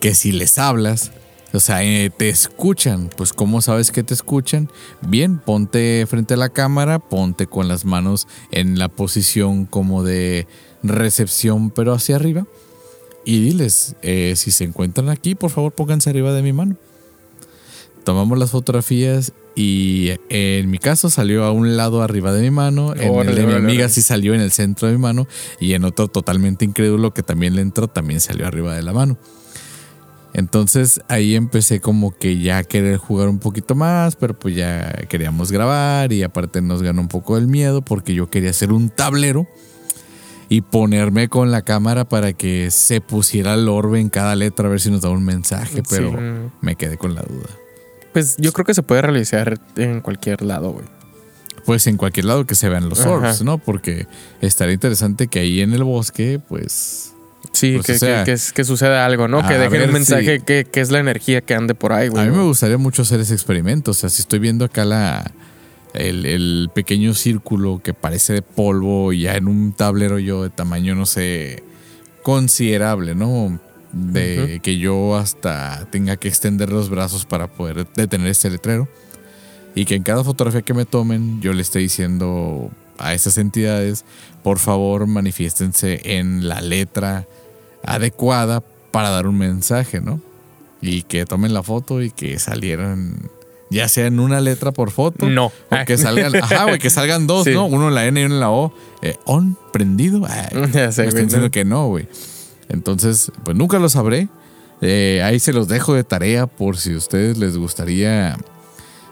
[0.00, 1.12] que si les hablas,
[1.52, 4.68] o sea, eh, te escuchan, pues ¿cómo sabes que te escuchan?
[5.00, 10.46] Bien, ponte frente a la cámara, ponte con las manos en la posición como de
[10.82, 12.46] recepción, pero hacia arriba.
[13.26, 16.76] Y diles, eh, si se encuentran aquí, por favor pónganse arriba de mi mano.
[18.04, 22.52] Tomamos las fotografías y eh, en mi caso salió a un lado arriba de mi
[22.52, 25.26] mano, en el Órale, de mi amiga sí salió en el centro de mi mano
[25.58, 29.18] y en otro totalmente incrédulo que también le entró también salió arriba de la mano.
[30.32, 34.92] Entonces ahí empecé como que ya a querer jugar un poquito más, pero pues ya
[35.08, 38.88] queríamos grabar y aparte nos ganó un poco el miedo porque yo quería hacer un
[38.88, 39.48] tablero
[40.48, 44.70] y ponerme con la cámara para que se pusiera el orbe en cada letra a
[44.70, 46.50] ver si nos da un mensaje, pero Sí.
[46.60, 47.48] me quedé con la duda.
[48.12, 50.84] Pues yo creo que se puede realizar en cualquier lado, güey.
[51.64, 53.10] Pues en cualquier lado que se vean los Ajá.
[53.10, 53.58] orbs, ¿no?
[53.58, 54.06] Porque
[54.40, 57.12] estaría interesante que ahí en el bosque, pues...
[57.52, 59.46] Sí, Pues, que, o sea, que, que, que suceda algo, ¿no?
[59.46, 62.22] Que dejen un mensaje si- que, que es la energía que ande por ahí, güey.
[62.26, 63.92] A mí me gustaría mucho hacer ese experimento.
[63.92, 65.30] O sea, si estoy viendo acá la,
[65.96, 70.50] el, el pequeño círculo que parece de polvo y ya en un tablero yo de
[70.50, 71.62] tamaño, no sé,
[72.22, 73.58] considerable, ¿no?
[73.92, 78.88] De que yo hasta tenga que extender los brazos para poder detener este letrero.
[79.74, 84.04] Y que en cada fotografía que me tomen yo le esté diciendo a esas entidades,
[84.42, 87.26] por favor manifiéstense en la letra
[87.84, 90.20] adecuada para dar un mensaje, ¿no?
[90.80, 93.30] Y que tomen la foto y que salieran,
[93.70, 95.28] ya sea en una letra por foto.
[95.28, 95.46] No.
[95.46, 97.52] O que salgan, ajá, güey, que salgan dos, Sí.
[97.52, 97.66] ¿no?
[97.66, 98.72] Uno en la N y uno en la O.
[99.02, 99.56] Eh, ¿On?
[99.72, 100.26] ¿Prendido?
[100.28, 101.50] Ay, Ya sé, me están diciendo ¿no?
[101.50, 102.08] que no, güey.
[102.68, 104.28] Entonces, pues nunca lo sabré.
[104.82, 108.36] Eh, ahí se los dejo de tarea por si a ustedes les gustaría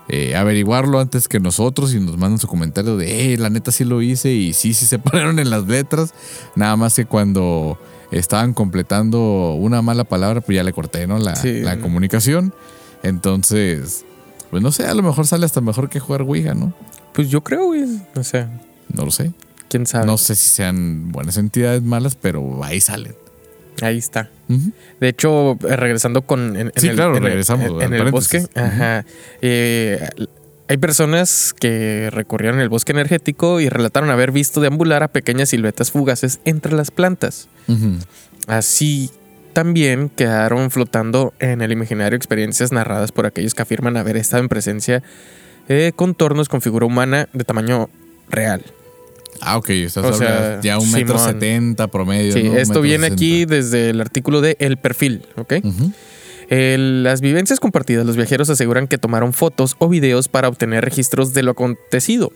[0.08, 3.84] eh, averiguarlo antes que nosotros y nos mandan su comentario de, eh, la neta sí
[3.84, 6.12] lo hice y sí, sí se pararon en las letras.
[6.54, 7.78] Nada más que cuando
[8.10, 11.18] estaban completando una mala palabra, pues ya le corté, ¿no?
[11.18, 11.60] La, Sí.
[11.62, 12.52] la comunicación.
[13.02, 14.04] Entonces,
[14.54, 16.72] pues no sé, a lo mejor sale hasta mejor que jugar Ouija, ¿no?
[17.12, 17.82] Pues yo creo, güey.
[18.14, 18.48] O sea,
[18.86, 19.32] No lo sé.
[19.68, 20.06] quién sabe.
[20.06, 23.16] No sé si sean buenas entidades malas, pero ahí salen.
[23.82, 24.30] Ahí está.
[25.00, 26.56] De hecho, eh, regresando con.
[26.56, 28.46] En, en Sí, claro, en regresamos, En, el bosque.
[28.54, 29.04] Ajá.
[29.42, 30.08] Eh,
[30.68, 35.90] hay personas que recorrieron el bosque energético y relataron haber visto deambular a pequeñas siluetas
[35.90, 37.48] fugaces entre las plantas.
[38.46, 39.10] Así
[39.54, 44.48] también quedaron flotando en el imaginario experiencias narradas por aquellos que afirman haber estado en
[44.50, 45.02] presencia
[45.68, 47.88] de contornos con figura humana de tamaño
[48.28, 48.62] real.
[49.40, 51.32] Ah, ok, estás O hablando sea, ya un metro Simón.
[51.32, 52.32] setenta promedio.
[52.32, 55.54] Sí, esto viene aquí desde el artículo de El Perfil, ¿ok?
[56.50, 61.32] Eh, las vivencias compartidas, los viajeros aseguran que tomaron fotos o videos para obtener registros
[61.32, 62.30] de lo acontecido.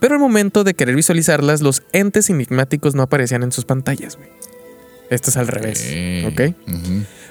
[0.00, 4.28] Pero al momento de querer visualizarlas, los entes enigmáticos no aparecían en sus pantallas, güey.
[5.10, 5.84] Esto es al revés,
[6.26, 6.54] ¿ok?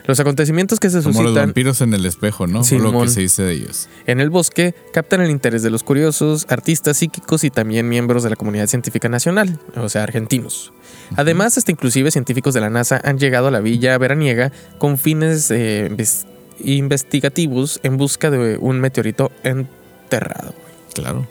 [0.06, 2.60] Los acontecimientos que se Como los suscitan vampiros en el espejo, ¿no?
[2.60, 3.10] O lo que Simón.
[3.10, 3.88] se dice de ellos.
[4.08, 8.32] en el bosque captan el interés de los curiosos, artistas psíquicos y también miembros de
[8.32, 10.74] la comunidad científica nacional, o sea, argentinos.
[11.16, 15.52] Además, hasta inclusive científicos de la NASA han llegado a la villa veraniega con fines
[15.52, 16.26] eh, inves-
[16.64, 20.54] investigativos en busca de un meteorito enterrado.
[20.96, 21.28] Claro.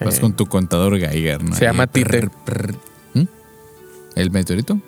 [0.00, 1.56] Vas Eh, con tu contador Geiger, ¿no?
[1.56, 2.06] se llama Tite.
[2.06, 2.74] prr, prr.
[4.16, 4.80] ¿El meteorito?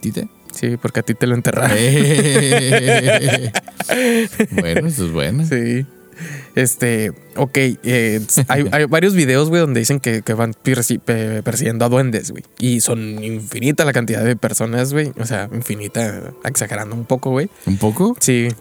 [0.00, 0.28] ¿Tite?
[0.52, 1.76] Sí, porque a ti te lo enterraron.
[1.78, 3.52] Eh.
[4.52, 5.44] bueno, eso es bueno.
[5.44, 5.84] Sí.
[6.54, 11.42] Este, ok, eh, hay, hay varios videos, güey, donde dicen que, que van persi- pe-
[11.42, 12.44] persiguiendo a duendes, güey.
[12.58, 15.12] Y son infinita la cantidad de personas, güey.
[15.18, 17.48] O sea, infinita, exagerando un poco, güey.
[17.66, 18.16] ¿Un poco?
[18.20, 18.48] Sí.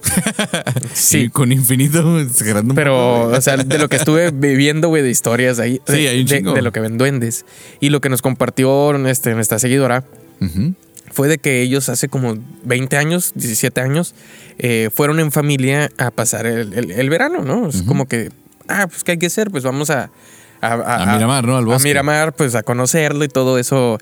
[0.93, 2.91] Sí, con infinito, exagerando un Pero,
[3.23, 5.81] poco, o sea, de lo que estuve viviendo, güey, de historias ahí.
[5.87, 7.45] Sí, de, hay un de- de lo que ven duendes.
[7.79, 10.03] Y lo que nos compartió este, nuestra seguidora.
[11.11, 14.15] Fue de que ellos hace como 20 años, 17 años,
[14.57, 17.67] eh, fueron en familia a pasar el, el- el verano, ¿no?
[17.69, 18.29] Es como que,
[18.67, 19.51] ah, pues, ¿qué hay que hacer?
[19.51, 20.09] Pues vamos a...
[20.63, 20.73] A,
[21.11, 21.57] A Miramar, ¿no?
[21.57, 21.87] Al A bosque.
[21.89, 23.97] Miramar, pues a conocerlo y todo eso.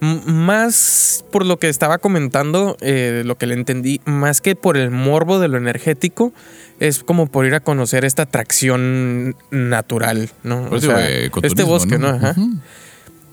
[0.00, 4.76] M- Más por lo que estaba comentando, eh, lo que le entendí, más que por
[4.76, 6.32] el morbo de lo energético,
[6.80, 10.66] es como por ir a conocer esta atracción natural, ¿no?
[10.68, 11.08] Pues O digo, sea,
[11.44, 12.08] este bosque, ¿no?
[12.08, 12.34] Ajá.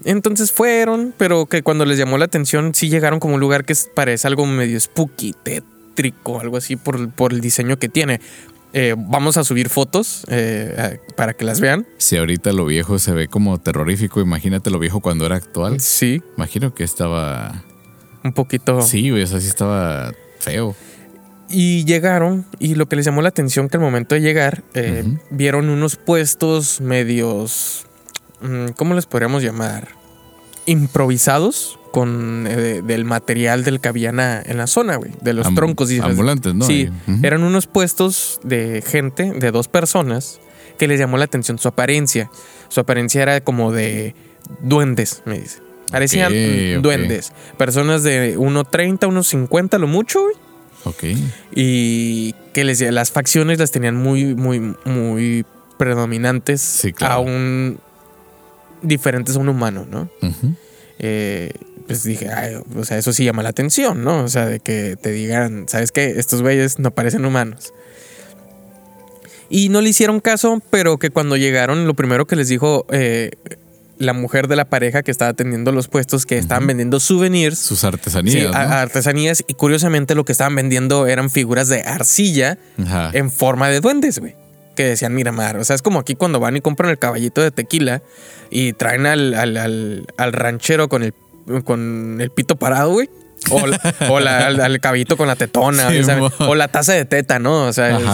[0.07, 3.75] Entonces fueron, pero que cuando les llamó la atención, sí llegaron como un lugar que
[3.93, 8.21] parece algo medio spooky, tétrico, algo así por, por el diseño que tiene.
[8.71, 11.85] Eh, vamos a subir fotos eh, para que las vean.
[11.97, 15.81] Si ahorita lo viejo se ve como terrorífico, imagínate lo viejo cuando era actual.
[15.81, 17.65] Sí, Imagino que estaba.
[18.23, 18.81] un poquito.
[18.83, 20.73] Sí, o sea, sí estaba feo.
[21.49, 25.03] Y llegaron, y lo que les llamó la atención que al momento de llegar, eh,
[25.31, 27.85] vieron unos puestos medios,
[28.39, 29.96] mm, ¿cómo les podríamos llamar?
[30.67, 34.17] Improvisados con eh, del material del que había en
[34.58, 35.89] la, zona, güey, de los Am- troncos.
[35.91, 36.65] y- ambulantes, ¿no?
[36.65, 36.89] Sí,
[37.23, 40.39] eran unos puestos de gente, de dos personas,
[40.77, 42.30] que les llamó la atención su apariencia.
[42.69, 44.13] Su apariencia era como de
[44.62, 45.60] duendes, me dice.
[45.91, 46.34] Parecían
[46.82, 47.32] duendes.
[47.58, 50.36] Personas de 1.30, 1.50, lo mucho, güey
[50.84, 51.03] Ok.
[51.56, 55.45] y que les las facciones las tenían muy muy muy
[55.77, 57.15] predominantes Sí, claro.
[57.15, 57.80] aún
[58.81, 60.09] diferentes a un humano no.
[60.99, 61.51] Eh,
[61.87, 64.95] pues dije ay, o sea eso sí llama la atención no o sea de que
[64.99, 67.71] te digan sabes qué estos güeyes no parecen humanos
[69.49, 73.31] y no le hicieron caso pero que cuando llegaron lo primero que les dijo eh,
[73.99, 77.83] la mujer de la pareja que estaba atendiendo los puestos que estaban vendiendo souvenirs Sus
[77.83, 78.53] artesanías.
[78.55, 83.11] artesanías y curiosamente lo que estaban vendiendo eran figuras de arcilla Ajá.
[83.13, 84.35] en forma de duendes, güey.
[84.77, 85.57] Que decían Miramar.
[85.57, 88.01] O sea, es como aquí cuando van y compran el caballito de tequila
[88.49, 91.13] y traen al, al- al- al ranchero con el,
[91.65, 93.09] con el pito parado, güey.
[93.51, 93.79] O, la-
[94.10, 95.89] o la- al, al caballito con la tetona,
[96.39, 97.65] o la taza de teta, ¿no?
[97.65, 98.05] O sea, sí,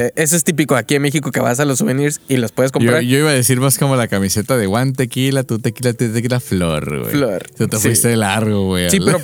[0.00, 2.72] eh, eso es típico aquí en México que vas a los souvenirs y los puedes
[2.72, 3.02] comprar.
[3.02, 6.40] yo iba a decir más como la camiseta de Juan Tequila, tú tequila, tú tequila,
[6.40, 7.10] flor, güey.
[7.12, 7.46] Flor.
[7.56, 7.82] Tú te Sí.
[7.82, 8.90] fuiste de largo, güey.
[8.90, 9.20] Sí, pero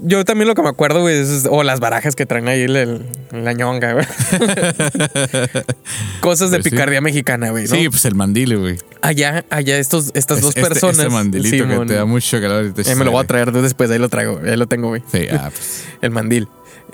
[0.00, 2.76] yo también lo que me acuerdo, güey, es, o las barajas que traen ahí el,
[2.76, 4.06] el- la ñonga, güey.
[6.20, 7.64] Cosas de Pues picardía mexicana, güey.
[7.64, 7.74] ¿no?
[7.74, 8.76] Sí, pues el mandile, güey.
[9.02, 10.98] Allá, allá estos, estas Es- dos este- personas.
[10.98, 11.80] Este mandilito Simón.
[11.80, 12.66] que te da mucho calor.
[12.66, 14.87] y te Eh, me lo voy a traer después, ahí lo traigo, ahí lo tengo,
[14.88, 15.02] güey.
[15.10, 15.84] Sí, ah, pues.
[16.02, 16.48] El mandil.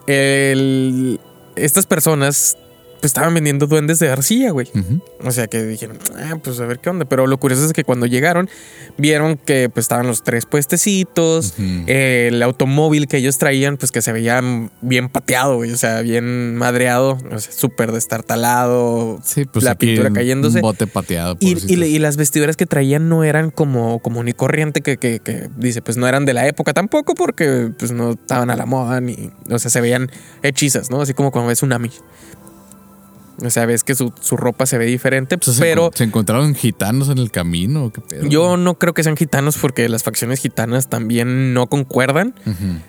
[0.06, 1.20] El-
[1.56, 2.56] estas personas
[3.04, 4.66] pues, estaban vendiendo duendes de arcilla, güey.
[5.22, 7.04] O sea que dijeron, ah, pues a ver qué onda.
[7.04, 8.48] Pero lo curioso es que cuando llegaron,
[8.96, 14.00] vieron que pues estaban los tres puestecitos, eh, el automóvil que ellos traían, pues que
[14.00, 14.40] se veía
[14.80, 15.70] bien pateado, güey.
[15.70, 19.20] O sea, bien madreado, o sea, súper destartalado.
[19.22, 20.58] Sí, pues la pintura cayéndose.
[20.58, 21.36] Un bote pateado.
[21.40, 21.54] Y,
[21.98, 25.98] las vestiduras que traían no eran como común y corriente, que, que- que dice, pues
[25.98, 29.58] no eran de la época tampoco, porque pues no estaban a la moda, ni, o
[29.58, 30.10] sea, se veían
[30.42, 31.02] hechizas, ¿no?
[31.02, 31.90] Así como cuando ves un Ami.
[33.42, 36.04] O sea, ves que su, su ropa se ve diferente, O sea, ¿se pero ¿Se
[36.04, 37.92] encontraron gitanos en el camino?
[37.92, 38.26] ¿Qué pedo?
[38.28, 42.34] yo no creo que sean gitanos porque las facciones gitanas también no concuerdan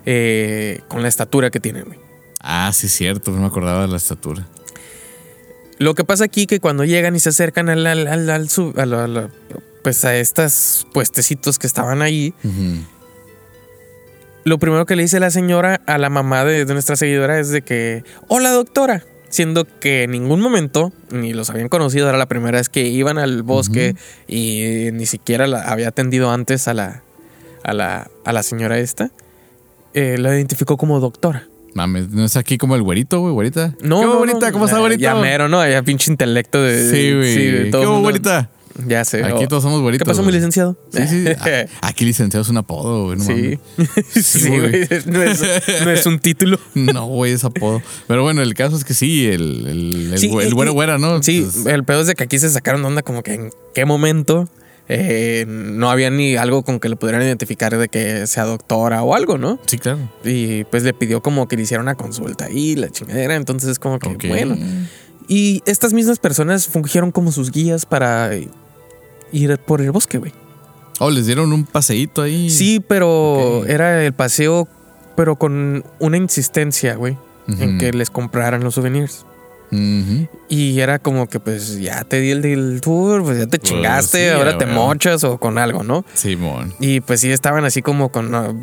[0.06, 1.86] eh, con la estatura que tienen.
[2.40, 3.32] Ah, sí, cierto.
[3.32, 4.48] No me acordaba de la estatura.
[5.80, 8.80] Lo que pasa aquí que cuando llegan y se acercan al, al, al- al sub-
[8.80, 9.30] a la- a la-
[9.84, 12.34] pues a estas puestecitos que estaban ahí,
[14.44, 17.50] lo primero que le dice la señora a la mamá de, de nuestra seguidora es
[17.50, 19.04] de que, hola doctora,
[19.36, 23.18] siendo que en ningún momento ni los habían conocido, era la primera vez que iban
[23.18, 23.96] al bosque
[24.28, 27.04] y ni siquiera la había atendido antes a la,
[27.64, 29.12] a la, a la señora esta,
[29.94, 31.48] eh, la identificó como doctora.
[31.74, 33.76] Mames, ¿no es aquí como el güerito, güey, güerita?
[33.82, 34.48] No, ¿Qué no, güerita?
[34.48, 35.02] no, ¿Cómo está, güerito?
[35.02, 35.68] Ya mero, ¿no?
[35.68, 36.90] Ya pinche intelecto de...
[36.90, 37.52] Sí, güey.
[37.52, 38.00] de ¿Qué todo mundo.
[38.02, 38.50] güerita?
[38.86, 39.24] Ya sé.
[39.24, 39.48] Aquí oh.
[39.48, 40.06] todos somos güeritos.
[40.06, 40.78] ¿Qué pasó, mi licenciado?
[40.92, 41.26] Sí, sí.
[41.82, 43.18] Aquí licenciado es un apodo, güey.
[43.18, 43.60] No sí.
[43.78, 43.90] mames.
[44.26, 44.88] Sí, güey.
[45.06, 45.44] No es,
[45.84, 46.60] no es un título.
[46.76, 47.82] No, güey, es apodo.
[48.08, 51.22] Pero bueno, el caso es que sí, el, el, el, Sí, güero güera, ¿no?
[51.24, 53.50] Sí, Entonces, el pedo es de que aquí se sacaron de onda como que en
[53.74, 54.50] qué momento
[54.88, 59.16] eh, no había ni algo con que le pudieran identificar de que sea doctora o
[59.16, 59.60] algo, ¿no?
[59.66, 60.00] sí, claro.
[60.24, 63.80] Y pues le pidió como que le hiciera una consulta y la chingadera, entonces es
[63.80, 64.58] como que bueno.
[65.28, 68.30] Y estas mismas personas fungieron como sus guías para
[69.36, 70.34] ir por el bosque, güey.
[71.00, 72.50] Oh, les dieron un paseíto ahí.
[72.50, 74.68] Sí, pero era el paseo,
[75.16, 77.18] pero con una insistencia, güey,
[77.48, 79.26] en que les compraran los souvenirs.
[80.48, 83.70] Y era como que, pues, ya te di el, del tour, pues ya te Pues,
[83.72, 86.06] chingaste, sí, ahora te mochas o con algo, ¿no?
[86.14, 86.74] Simón.
[86.80, 88.54] Y pues sí estaban así como con ah,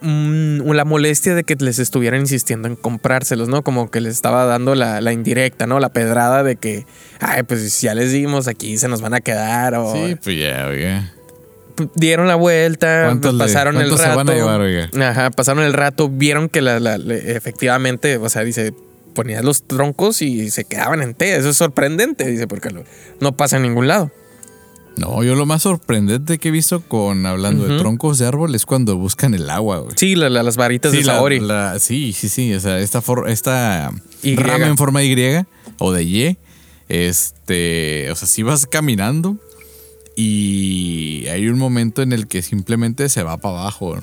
[0.00, 3.62] la molestia de que les estuvieran insistiendo en comprárselos, ¿no?
[3.62, 5.80] Como que les estaba dando la, la indirecta, ¿no?
[5.80, 6.86] La pedrada de que,
[7.20, 9.74] ay, pues ya les dimos aquí, se nos van a quedar.
[9.74, 11.12] O Sí, pues ya, oiga.
[11.94, 13.98] Dieron la vuelta, ¿Cuántos le- pasaron el rato.
[14.02, 14.88] se van a llevar, oiga?
[15.00, 18.72] Ajá, pasaron el rato, vieron que la, efectivamente, o sea, dice,
[19.14, 21.36] ponías los troncos y se quedaban en té.
[21.36, 22.70] Eso es sorprendente, dice, porque
[23.20, 24.10] no pasa en ningún lado.
[24.98, 28.66] No, yo lo más sorprendente que he visto con hablando de troncos de árbol es
[28.66, 29.92] cuando buscan el agua, güey.
[29.96, 31.40] Sí, la- la- las varitas Sí, de la- Saori.
[31.40, 32.52] la- sí, sí, sí.
[32.54, 33.90] O sea, esta, for- esta
[34.22, 34.36] Y.
[34.36, 35.44] rama en forma de Y
[35.78, 36.36] o de Y,
[36.88, 39.36] este, o sea, si vas caminando
[40.16, 43.96] y hay un momento en el que simplemente se va para abajo.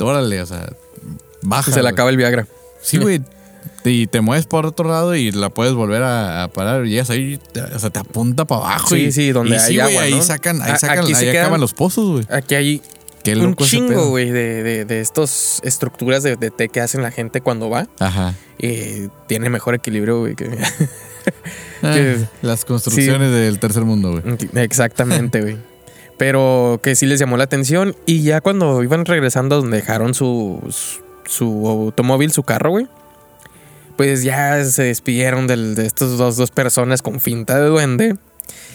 [0.00, 0.70] Órale, o sea,
[1.42, 1.72] baja.
[1.72, 2.46] se le acaba el Viagra.
[2.82, 3.20] Sí, güey.
[3.84, 6.86] Y te mueves por otro lado y la puedes volver a, a parar.
[6.86, 8.88] Y llegas ahí, te- o sea, te apunta para abajo.
[8.94, 10.22] Sí, y, sí, donde y hay sí, agua, ahí ¿no?
[10.22, 12.26] sacan, ahí sacan, aquí ahí quedan- acaban los pozos, güey.
[12.30, 12.82] Aquí hay
[13.24, 17.10] Qué un chingo, güey, de, de, de estos estructuras de, de té que hacen la
[17.12, 17.86] gente cuando va.
[18.00, 18.34] Ajá.
[18.58, 20.34] Y tiene mejor equilibrio, güey.
[20.36, 20.50] que-
[21.80, 24.22] Que- las construcciones del tercer mundo, güey.
[24.54, 25.56] Exactamente, güey.
[26.18, 27.96] Pero que sí les llamó la atención.
[28.06, 30.60] Y ya cuando iban regresando donde dejaron su,
[31.26, 32.86] su automóvil, su carro, güey.
[34.02, 38.16] Pues ya se despidieron del- de estas dos, dos personas con finta de duende.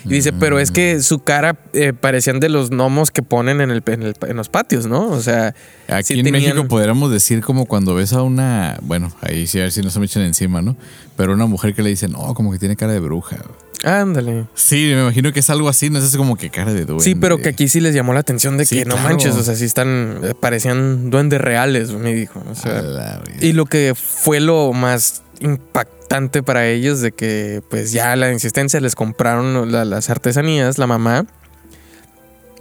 [0.06, 3.72] Y dice, pero es que su cara eh, parecían de los gnomos que ponen en,
[3.72, 5.08] el, en, el- en los patios, ¿no?
[5.10, 5.54] O sea,
[5.90, 9.60] Aquí sí en tenían- México podríamos decir como cuando ves a una, bueno, ahí sí
[9.60, 10.78] a ver si no se me echan encima, ¿no?
[11.18, 13.36] Pero una mujer que le dice, no, como que tiene cara de bruja.
[13.38, 13.68] güey".
[13.84, 14.46] ándale.
[14.56, 17.04] Sí, me imagino que es algo así, no es como que cara de duende.
[17.04, 19.10] Sí, pero que aquí sí les llamó la atención de Sí, que no claro.
[19.10, 22.42] manches, o sea, sí están, eh, parecían duendes reales, me dijo.
[22.50, 23.22] O sea.
[23.42, 28.80] Y lo que fue lo más impactante para ellos de que pues ya la insistencia
[28.80, 31.26] les compraron la- las artesanías, la mamá,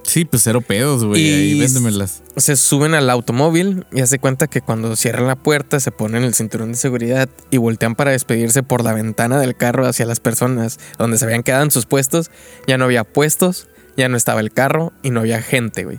[0.03, 1.21] Sí, pues cero pedos, güey.
[1.35, 2.23] Ahí véndemelas.
[2.37, 6.33] se suben al automóvil y hace cuenta que cuando cierran la puerta se ponen el
[6.33, 10.79] cinturón de seguridad y voltean para despedirse por la ventana del carro hacia las personas
[10.97, 12.31] donde se habían quedado en sus puestos,
[12.69, 15.99] ya no había puestos, ya no estaba el carro y no había gente, güey.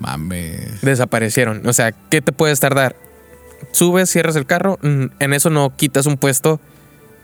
[0.00, 0.80] Mames.
[0.80, 1.66] Desaparecieron.
[1.66, 2.96] O sea, ¿qué te puedes tardar?
[3.72, 6.60] Subes, cierras el carro, mm, en eso no quitas un puesto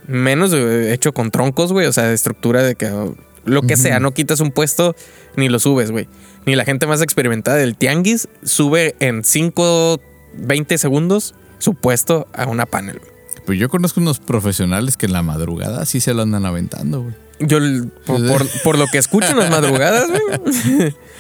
[0.07, 3.77] menos de- hecho con troncos, güey, o sea, de estructura de que oh, lo que
[3.77, 4.95] sea, no quitas un puesto
[5.37, 6.09] ni lo subes, güey.
[6.47, 10.01] Ni la gente más experimentada del tianguis sube en 5,
[10.35, 13.11] 20 segundos su puesto a una panel, güey.
[13.47, 17.15] Pues yo conozco unos profesionales que en la madrugada sí se lo andan aventando, güey.
[17.41, 17.59] Yo,
[18.07, 20.95] por- por lo que escucho en las madrugadas, güey.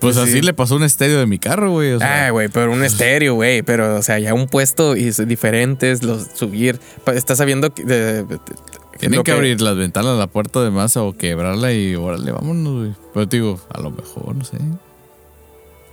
[0.00, 0.40] Pues así sí.
[0.42, 1.92] le pasó un estéreo de mi carro, güey.
[1.92, 3.62] O sea, Ah, güey, pero un estéreo, güey.
[3.62, 6.78] Pero, o sea, ya un puesto y es diferentes, los subir.
[7.06, 7.84] Estás sabiendo que.
[7.84, 8.26] de-
[8.98, 12.94] tienen que, abrir las ventanas, la puerta de masa o quebrarla y órale, vámonos, güey.
[13.12, 14.56] Pero te digo, a lo mejor, no sé.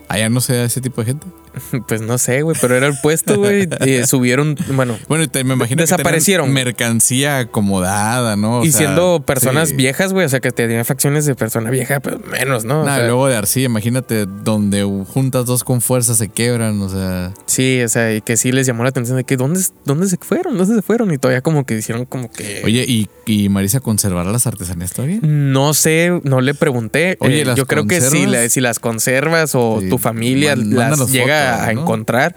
[0.08, 1.28] Allá no sé ese tipo de gente.
[1.88, 3.68] Pues no sé, güey, pero era el puesto, güey.
[3.86, 4.98] y subieron, bueno.
[5.08, 6.48] Bueno, te- me imagino Desaparecieron.
[6.48, 8.60] que mercancía acomodada, ¿no?
[8.60, 9.76] O y sea, siendo personas sí.
[9.76, 12.82] viejas, güey, o sea, que tenían facciones de persona vieja, pero menos, ¿no?
[12.82, 16.90] O Nah, sea, luego de arcilla, imagínate donde juntas dos con fuerza se quebran, o
[16.90, 17.34] sea.
[17.46, 20.18] Sí, o sea, y que sí les llamó la atención de que ¿dónde, dónde se
[20.18, 20.58] fueron?
[20.58, 21.14] ¿Dónde se fueron?
[21.14, 22.62] Y todavía como que hicieron como que...
[22.64, 25.20] Oye, ¿y, y Marisa conservará las artesanías todavía?
[25.22, 27.18] No sé, no le pregunté.
[27.20, 30.76] Oye, Eh, ¿las yo creo que la- si las conservas o Sí, tu familia man-
[30.76, 32.36] las llega a encontrar,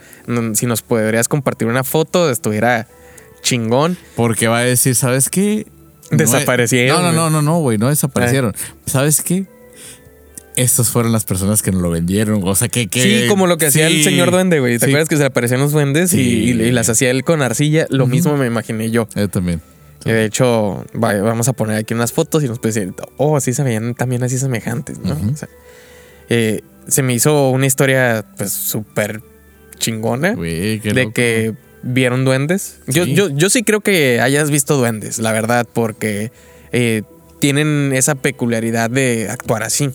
[0.54, 2.86] si nos podrías compartir una foto, estuviera
[3.42, 3.96] chingón.
[4.16, 5.66] Porque va a decir, ¿sabes qué?
[6.10, 8.54] Desaparecieron, No, no, no, no, no, güey, no desaparecieron.
[8.86, 9.46] ¿Sabes qué?
[10.56, 12.40] Estas fueron las personas que nos lo vendieron.
[12.44, 12.86] O sea, que.
[12.86, 14.78] que sí, como lo que hacía el señor duende, güey.
[14.78, 14.92] ¿Te sí.
[14.92, 16.44] acuerdas que se aparecían los duendes y- Sí.
[16.44, 17.86] y, y las hacía él con arcilla?
[17.90, 19.08] Lo mismo me imaginé yo.
[19.16, 19.60] Yo también.
[20.04, 23.40] Que de hecho, vaya, vamos a poner aquí unas fotos y nos puede decir, oh,
[23.40, 25.14] sí se veían también así semejantes, ¿no?
[25.14, 25.48] O sea,
[26.28, 29.20] eh, se me hizo una historia, pues, súper
[29.78, 31.14] chingona Güey, qué de loco.
[31.14, 32.78] que vieron duendes.
[32.86, 33.14] Yo, Sí.
[33.14, 36.32] yo, yo sí creo que hayas visto duendes, la verdad, porque
[36.72, 37.02] eh,
[37.40, 39.90] tienen esa peculiaridad de actuar así,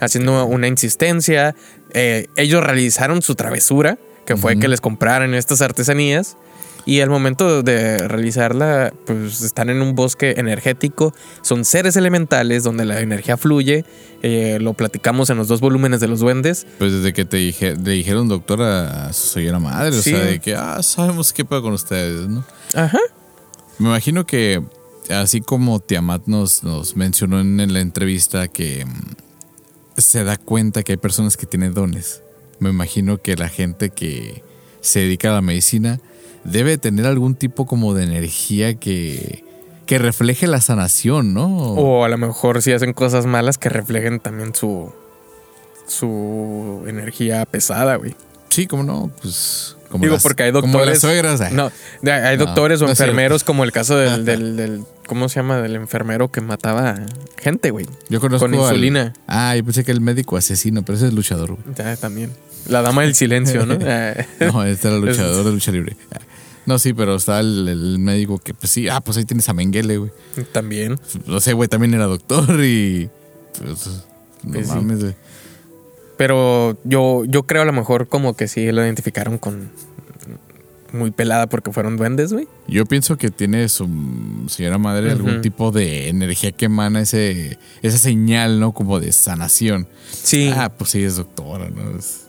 [0.00, 1.54] haciendo una insistencia.
[1.94, 6.36] Eh, ellos realizaron su travesura, que fue que les compraran estas artesanías.
[6.86, 11.14] Y al momento de realizarla, pues están en un bosque energético.
[11.42, 13.84] Son seres elementales donde la energía fluye.
[14.22, 16.66] Eh, lo platicamos en los dos volúmenes de los duendes.
[16.78, 20.12] Pues desde que te dije, le dijeron doctor a su señora madre, Sí.
[20.12, 22.44] o sea, de que, ah, sabemos qué puedo con ustedes, ¿no?
[22.74, 22.98] Ajá.
[23.78, 24.62] Me imagino que,
[25.10, 30.92] así como Tiamat nos, nos mencionó en la entrevista que mm, se da cuenta que
[30.92, 32.22] hay personas que tienen dones,
[32.60, 34.42] me imagino que la gente que
[34.80, 35.98] se dedica a la medicina
[36.44, 39.42] debe tener algún tipo como de energía que
[39.86, 41.46] que refleje la sanación, ¿no?
[41.46, 44.92] O a lo mejor si hacen cosas malas que reflejen también su
[45.86, 48.14] su energía pesada, güey.
[48.48, 50.88] Sí, como no, pues como Digo, las- porque hay como doctores.
[50.94, 51.40] las suegras.
[51.40, 51.52] ay.
[51.54, 51.70] No,
[52.10, 55.58] hay No, doctores o no enfermeros como el caso del, del, del- ¿Cómo se llama?
[55.60, 56.94] Del enfermero que mataba
[57.36, 57.86] gente, güey.
[58.08, 59.12] Yo conozco con al- insulina.
[59.26, 61.74] Ah, yo pensé que el médico asesino, pero ese es luchador, güey.
[61.76, 62.30] Ya, también.
[62.68, 63.74] La dama del silencio, ¿no?
[64.40, 65.96] No, este era luchador de lucha libre.
[66.66, 69.52] No, sí, pero está el, el médico que, pues sí, ah, pues ahí tienes a
[69.54, 70.10] Menguele, güey.
[70.52, 70.98] también.
[71.26, 73.10] No sé, güey, también era doctor y.
[73.58, 73.86] Pues,
[74.42, 74.74] no Pues sí.
[74.74, 75.14] mames, güey.
[76.16, 79.70] Pero yo, yo creo a lo mejor como que sí lo identificaron con
[80.92, 82.46] muy pelada porque fueron duendes, güey.
[82.68, 83.88] Yo pienso que tiene su
[84.46, 88.70] señora madre algún tipo de energía que emana ese, esa señal, ¿no?
[88.72, 89.88] Como de sanación.
[90.12, 90.52] Sí.
[90.54, 91.98] Ah, pues sí, es doctora, ¿no?
[91.98, 92.20] Es-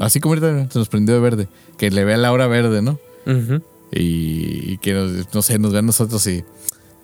[0.00, 1.48] Así como ahorita se nos prendió de verde.
[1.78, 2.98] Que le vea la hora verde, ¿no?
[3.26, 3.62] ujú.
[3.92, 6.44] Y, y que nos, no sé, nos vea a nosotros y.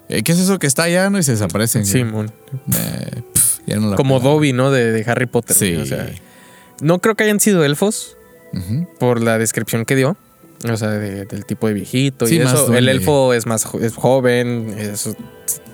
[0.08, 1.18] eh, ¿Qué es eso que está allá, no?
[1.18, 1.84] Y se desaparecen.
[1.84, 2.10] Sí, güey.
[2.12, 2.32] mon.
[2.74, 4.20] Eh, no la Como.
[4.20, 4.70] Dobby, ¿no?
[4.70, 5.54] De, de Harry Potter.
[5.56, 5.76] Sí.
[5.76, 6.10] O sea,
[6.80, 8.16] no creo que hayan sido elfos
[8.98, 10.16] por la descripción que dio.
[10.68, 12.74] O sea, de- del tipo de viejito Sí, y.
[12.74, 14.74] El elfo es más es joven.
[14.78, 15.10] es-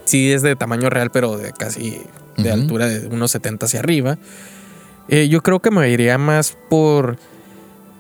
[0.05, 2.01] sí es de tamaño real, pero de casi
[2.37, 4.19] de altura de unos 70 hacia arriba.
[5.09, 7.17] Eh, yo creo que me iría más por...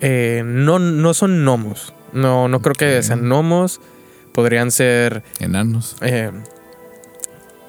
[0.00, 1.92] eh, no, no son gnomos.
[2.14, 3.80] No, no creo que sean gnomos.
[4.32, 5.22] Podrían ser...
[5.38, 5.96] Enanos.
[6.00, 6.30] eh,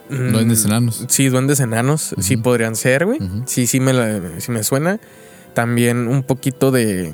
[0.10, 1.06] mm, Duendes enanos.
[1.10, 2.16] Sí, duendes enanos.
[2.20, 3.20] Sí podrían ser, güey.
[3.46, 5.00] Sí, sí me, la- sí me suena.
[5.54, 7.14] También un poquito de...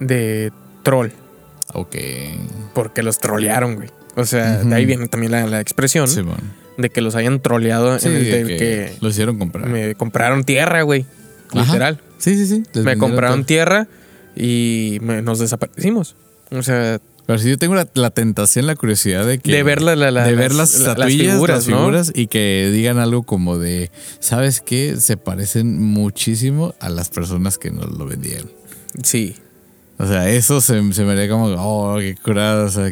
[0.00, 0.52] De
[0.82, 1.08] troll.
[1.74, 1.96] Ok.
[2.74, 3.88] Porque los trolearon, güey.
[4.16, 6.36] O sea, de ahí viene también la, la expresión Simón.
[6.76, 9.68] de que los hayan troleado Sí, en el de que, que, lo hicieron comprar.
[9.68, 11.04] me compraron tierra, güey.
[11.52, 12.00] Literal.
[12.18, 12.62] Sí, sí, sí.
[12.74, 13.46] les Me compraron todo.
[13.46, 13.86] tierra
[14.38, 16.16] y me- nos desaparecimos.
[16.50, 19.52] O sea, Pero si yo tengo la, la tentación, la curiosidad de que.
[19.52, 21.60] de ver la- la- la- de ver las, las ¿no?
[21.60, 24.96] figuras y que digan algo como de, ¿sabes qué?
[24.98, 28.50] Se parecen muchísimo a las personas que nos lo vendieron.
[29.02, 29.34] Sí.
[29.98, 32.66] O sea, eso se, se me haría como, oh, qué curado.
[32.66, 32.90] O sea,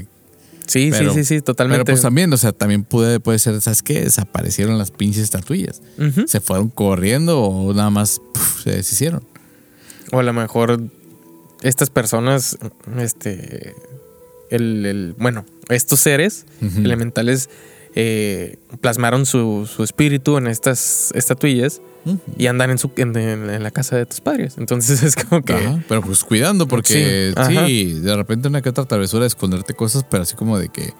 [0.66, 1.84] Sí, Pero- sí, sí, sí, totalmente.
[1.84, 4.00] pero pues también, o sea, también puede, puede ser, ¿sabes qué?
[4.00, 5.80] Desaparecieron las pinches estatuillas.
[6.26, 9.22] Se fueron corriendo o nada más puf, se deshicieron.
[10.10, 10.82] O a lo mejor
[11.68, 12.56] estas personas,
[12.98, 13.74] este,
[14.50, 16.46] el, el- bueno, estos seres
[16.76, 17.48] elementales
[17.94, 21.80] eh, plasmaron su, su espíritu en estas estatuillas
[22.38, 24.54] y andan en, su, en, en- en la casa de tus padres.
[24.58, 25.54] Entonces es como que...
[25.54, 29.74] Ajá, pero pues cuidando, porque Sí, sí, de repente una que otra travesura de esconderte
[29.74, 30.92] cosas, pero así como de que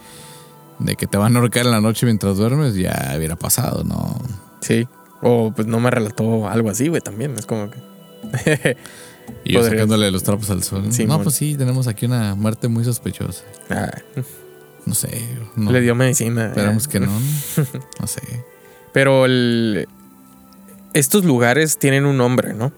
[0.78, 4.20] de que te van a ahorcar en la noche mientras duermes, ya hubiera pasado, ¿no?
[4.60, 4.86] Sí.
[5.22, 7.34] O pues no me relató algo así, güey, también.
[7.38, 7.78] Es como que...
[9.44, 10.84] Y yo Podría- sacándole los trapos al sol.
[10.86, 10.92] ¿no?
[10.92, 11.22] Sí, no, mon.
[11.24, 13.44] pues sí, tenemos aquí una muerte muy sospechosa.
[13.70, 13.90] Ah,
[14.84, 15.28] No sé.
[15.56, 16.46] No, Le dio medicina.
[16.48, 16.90] Esperamos Ah.
[16.90, 17.08] que no.
[18.00, 18.20] No sé.
[18.92, 19.88] Pero el-
[20.94, 22.72] estos lugares tienen un nombre, ¿no?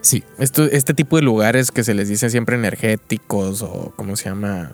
[0.00, 4.26] Sí, Esto, este tipo de lugares que se les dice siempre energéticos o cómo se
[4.26, 4.72] llama,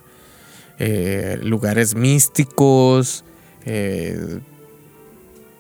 [0.79, 3.25] Eh, lugares místicos.
[3.65, 4.41] eh,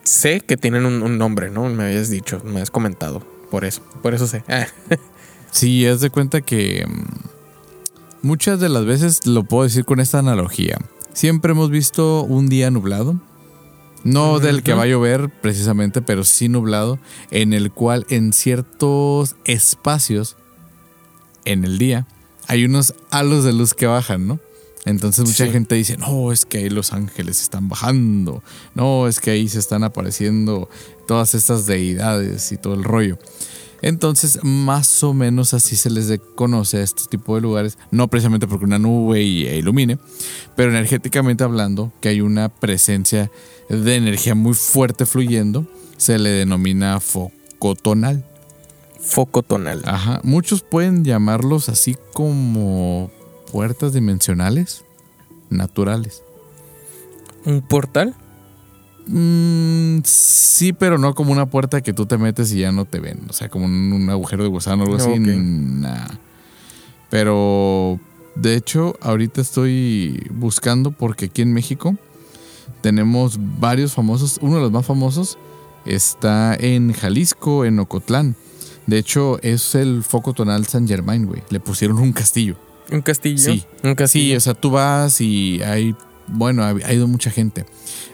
[0.02, 1.68] sé que tienen un, un nombre, ¿no?
[1.70, 3.22] Me habías dicho, me has comentado.
[3.54, 4.42] Por eso, por eso sé.
[4.48, 4.66] Ah,
[5.52, 10.18] sí, haz de cuenta que mm, muchas de las veces lo puedo decir con esta
[10.18, 10.76] analogía.
[11.12, 13.14] Siempre hemos visto un día nublado.
[14.02, 16.98] No del que va a llover precisamente, pero sí nublado,
[17.30, 20.36] en el cual en ciertos espacios
[21.44, 22.08] en el día
[22.48, 24.40] hay unos halos de luz que bajan, ¿no?
[24.84, 25.52] Entonces mucha Sí.
[25.52, 28.42] gente dice, no, es que ahí los ángeles están bajando,
[28.74, 30.68] no, es que ahí se están apareciendo
[31.06, 33.18] todas estas deidades y todo el rollo.
[33.82, 38.46] Entonces, más o menos así se les conoce a este tipo de lugares, no precisamente
[38.46, 39.98] porque una nube y- e ilumine,
[40.56, 43.30] pero energéticamente hablando, que hay una presencia
[43.68, 45.66] de energía muy fuerte fluyendo,
[45.98, 48.24] se le denomina focotonal.
[49.00, 49.82] foco tonal.
[49.84, 53.10] Ajá, muchos pueden llamarlos así como
[53.52, 54.82] puertas dimensionales
[55.50, 56.22] naturales.
[57.44, 58.14] ¿Un portal?
[59.06, 63.00] Mm, sí, pero no como una puerta que tú te metes y ya no te
[63.00, 63.20] ven.
[63.28, 65.10] O sea, como un, un agujero de gusano o algo así.
[65.10, 65.18] Ok.
[65.18, 66.08] nah.
[67.10, 68.00] Pero,
[68.34, 71.96] de hecho, ahorita estoy buscando porque aquí en México
[72.80, 74.38] tenemos varios famosos.
[74.42, 75.38] Uno de los más famosos
[75.86, 78.36] está en Jalisco, en Ocotlán.
[78.86, 81.42] De hecho, es el foco tonal San Germain, güey.
[81.50, 82.56] Le pusieron un castillo.
[82.92, 83.38] ¿Un castillo?
[83.38, 83.64] Sí.
[83.82, 84.36] Un Sí, castillo.
[84.36, 85.94] o sea, tú vas y hay,
[86.26, 87.64] bueno, ha, ha ido mucha gente.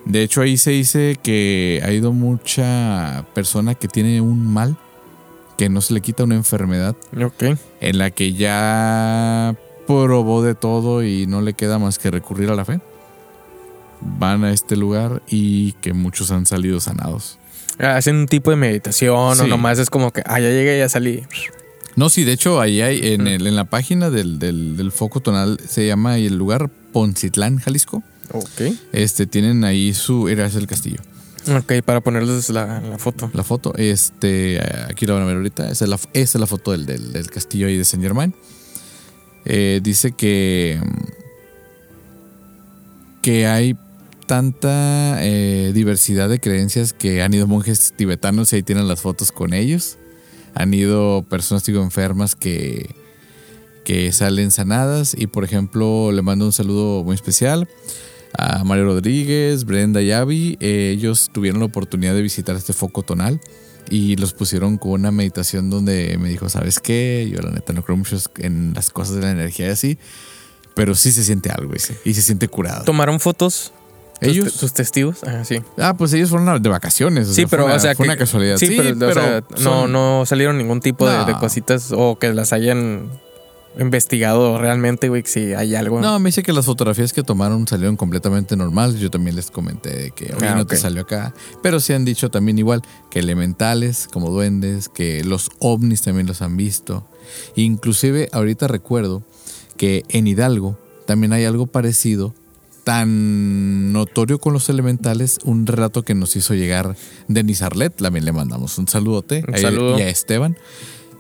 [0.04, 4.76] De hecho, ahí se dice que ha ido mucha persona que tiene un mal,
[5.58, 7.56] que no se le quita una enfermedad, ok.
[7.80, 9.54] en la que ya
[9.86, 12.80] probó de todo y no le queda más que recurrir a la fe.
[14.02, 17.38] van a este lugar y que muchos han salido sanados.
[17.78, 19.46] Hacen un tipo de meditación o Sí.
[19.46, 21.24] nomás es como que, ah, ya llegué, ya salí.
[21.96, 25.20] No, sí, de hecho, ahí hay, en, el- en la página del, del- del foco
[25.20, 28.03] tonal, se llama el lugar Poncitlán, Jalisco.
[28.32, 28.72] Ok.
[28.93, 31.01] Este, tienen ahí su, era ese el castillo.
[31.57, 33.30] Ok, para ponerles la, la foto.
[33.32, 36.47] La foto, este, aquí la van a ver ahorita, esa es la, esa es la
[36.47, 38.34] foto del, del- del castillo ahí de Saint Germain.
[39.47, 40.78] Eh, dice que,
[43.22, 43.76] que hay
[44.26, 49.32] tanta eh, diversidad de creencias que han ido monjes tibetanos y ahí tienen las fotos
[49.32, 49.97] con ellos.
[50.55, 52.95] Han ido personas digo, enfermas que,
[53.91, 57.68] que salen sanadas y por ejemplo le mando un saludo muy especial
[58.38, 60.57] a Mario Rodríguez, Brenda y Abby.
[60.61, 63.41] Eh, ellos tuvieron la oportunidad de visitar este foco tonal
[63.91, 67.28] y los pusieron con una meditación donde me dijo, ¿sabes qué?
[67.34, 69.99] Yo la neta no creo mucho en las cosas de la energía y así,
[70.76, 72.84] pero sí se siente algo dice, y se siente curado.
[72.84, 73.72] ¿Tomaron fotos?
[74.20, 75.24] Ellos, ¿Tus testigos?
[75.26, 75.62] Ah, sí.
[75.78, 77.26] ah, pues ellos fueron de vacaciones.
[77.26, 78.57] o Sí, sea, pero, fue una, o sea, fue que- una casualidad.
[78.59, 82.53] Sí, pero, o sea, no, son- no salieron ningún tipo de, cositas o que las
[82.53, 83.11] hayan
[83.79, 86.01] investigado realmente, güey, si hay algo.
[86.01, 88.99] No, me dice que las fotografías que tomaron salieron completamente normales.
[89.01, 91.33] Yo también les comenté de que oye, Ah, no te salió acá.
[91.62, 96.43] Pero sí han dicho también igual que elementales como duendes, que los ovnis también los
[96.43, 97.07] han visto.
[97.55, 99.23] Inclusive ahorita recuerdo
[99.77, 102.35] que en Hidalgo también hay algo parecido
[102.85, 106.97] tan notorio con los elementales, un relato que nos hizo llegar
[107.29, 109.99] Denis Arlet, también le mandamos un saludote Un saludo.
[109.99, 110.57] y a Esteban.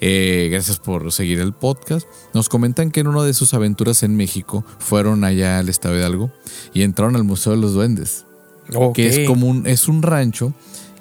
[0.00, 2.08] Eh, gracias por seguir el podcast.
[2.32, 6.00] Nos comentan que en una de sus aventuras en México fueron allá al estado de
[6.00, 6.32] Hidalgo
[6.72, 8.24] y entraron al Museo de los Duendes,
[8.94, 10.54] que es como un, es un rancho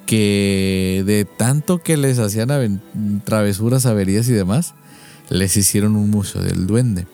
[0.06, 2.82] que de tanto que les hacían
[3.24, 4.74] travesuras, averías y demás,
[5.30, 7.08] les hicieron un museo del duende.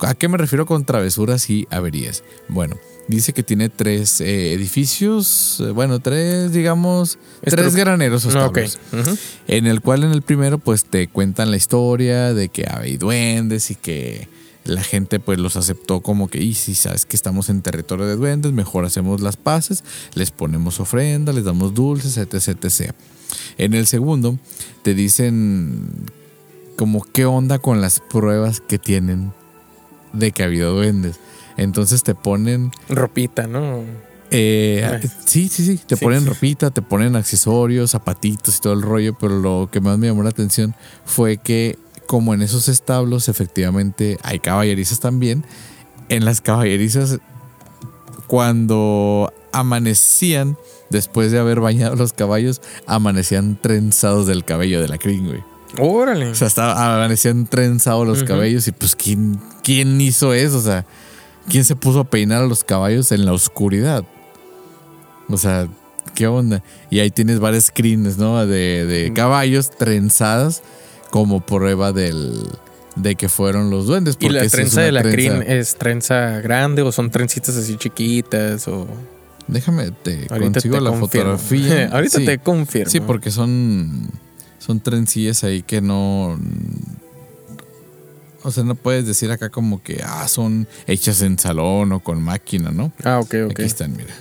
[0.00, 2.22] ¿A qué me refiero con travesuras y averías?
[2.48, 2.76] Bueno,
[3.08, 8.46] dice que tiene tres eh, edificios, eh, bueno, tres, digamos, tres Estru- graneros o No,
[8.46, 8.56] ok.
[8.58, 9.06] establos.
[9.08, 9.18] Ujú.
[9.48, 13.70] En el cual en el primero pues te cuentan la historia de que hay duendes
[13.70, 14.28] y que
[14.64, 18.16] la gente pues los aceptó como que, y si sabes que estamos en territorio de
[18.16, 19.84] duendes, mejor hacemos las paces,
[20.14, 22.92] les ponemos ofrenda, les damos dulces, etc, etc.
[23.58, 24.38] En el segundo
[24.82, 25.86] te dicen
[26.76, 29.32] como qué onda con las pruebas que tienen
[30.12, 31.16] de que ha habido duendes.
[31.56, 33.80] Entonces te ponen Ropita, ¿no?
[34.30, 35.80] eh, sí, sí, sí.
[35.86, 36.28] Te Sí, ponen sí.
[36.28, 40.22] ropita, te ponen accesorios, zapatitos y todo el rollo, pero lo que más me llamó
[40.22, 45.44] la atención fue que como en esos establos efectivamente hay caballerizas también,
[46.08, 47.18] en las caballerizas
[48.26, 50.56] cuando amanecían,
[50.90, 55.42] después de haber bañado los caballos, amanecían trenzados del cabello de la crin, güey.
[55.78, 56.28] Órale.
[56.30, 60.58] O sea, estaba, amanecían trenzados los cabellos y pues ¿quién, ¿quién hizo eso?
[60.58, 60.86] O sea,
[61.48, 64.04] ¿quién se puso a peinar a los caballos en la oscuridad?
[65.28, 65.68] O sea,
[66.14, 66.62] ¿qué onda?
[66.90, 68.44] Y ahí tienes varias screens, ¿no?
[68.46, 70.62] De, de caballos trenzadas
[71.10, 72.32] como prueba del,
[72.96, 74.16] de que fueron los duendes.
[74.20, 78.68] ¿Y la trenza de la trenza- crin es trenza grande o son trencitas así chiquitas
[78.68, 78.86] o
[79.48, 81.38] Déjame, te ahorita consigo te la confirmo.
[81.38, 81.88] fotografía.
[81.92, 82.24] ahorita Sí.
[82.24, 82.90] te confirmo.
[82.90, 84.10] Sí, porque son,
[84.58, 86.36] son trencillas ahí que no...
[88.46, 92.22] O sea, no puedes decir acá como que ah, son hechas en salón o con
[92.22, 92.92] máquina, ¿no?
[93.02, 93.50] Ah, ok, ok.
[93.50, 94.14] Aquí están, mira.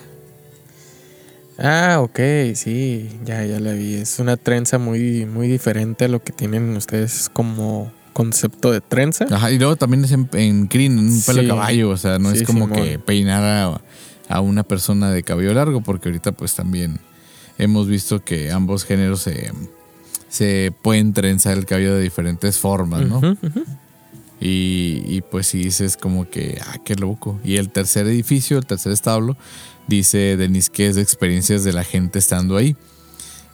[1.57, 2.19] Ah, ok,
[2.55, 3.95] sí, ya, ya la vi.
[3.95, 9.25] Es una trenza muy, muy diferente a lo que tienen ustedes como concepto de trenza.
[9.31, 11.47] Ajá, y luego también es en, en en un pelo de Sí.
[11.47, 12.81] caballo, o sea, no Sí, es como Simón.
[12.83, 13.81] que peinar a,
[14.27, 16.99] a una persona de cabello largo, porque ahorita pues también
[17.57, 19.51] hemos visto que ambos géneros se,
[20.29, 23.19] se pueden trenzar el cabello de diferentes formas, ¿no?
[23.19, 23.63] Ujú, ujú.
[24.41, 27.39] Y, y pues sí dices como que, ah, qué loco.
[27.43, 29.37] Y el tercer edificio, el tercer establo,
[29.87, 32.75] dice Denis que es de experiencias de la gente estando ahí.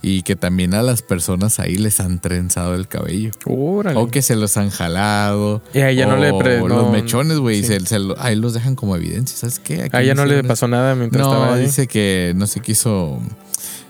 [0.03, 3.29] Y que también a las personas ahí les han trenzado el cabello.
[3.45, 3.99] Órale.
[3.99, 5.61] O que se los han jalado.
[5.75, 7.77] Y a ella no le o pre- Los no- mechones, güey, sí.
[7.99, 9.37] lo- ahí los dejan como evidencia.
[9.37, 9.83] ¿Sabes qué?
[9.83, 11.65] Aquí A ella no le pasó nada mientras no, estaba ahí.
[11.65, 13.19] dice que no se quiso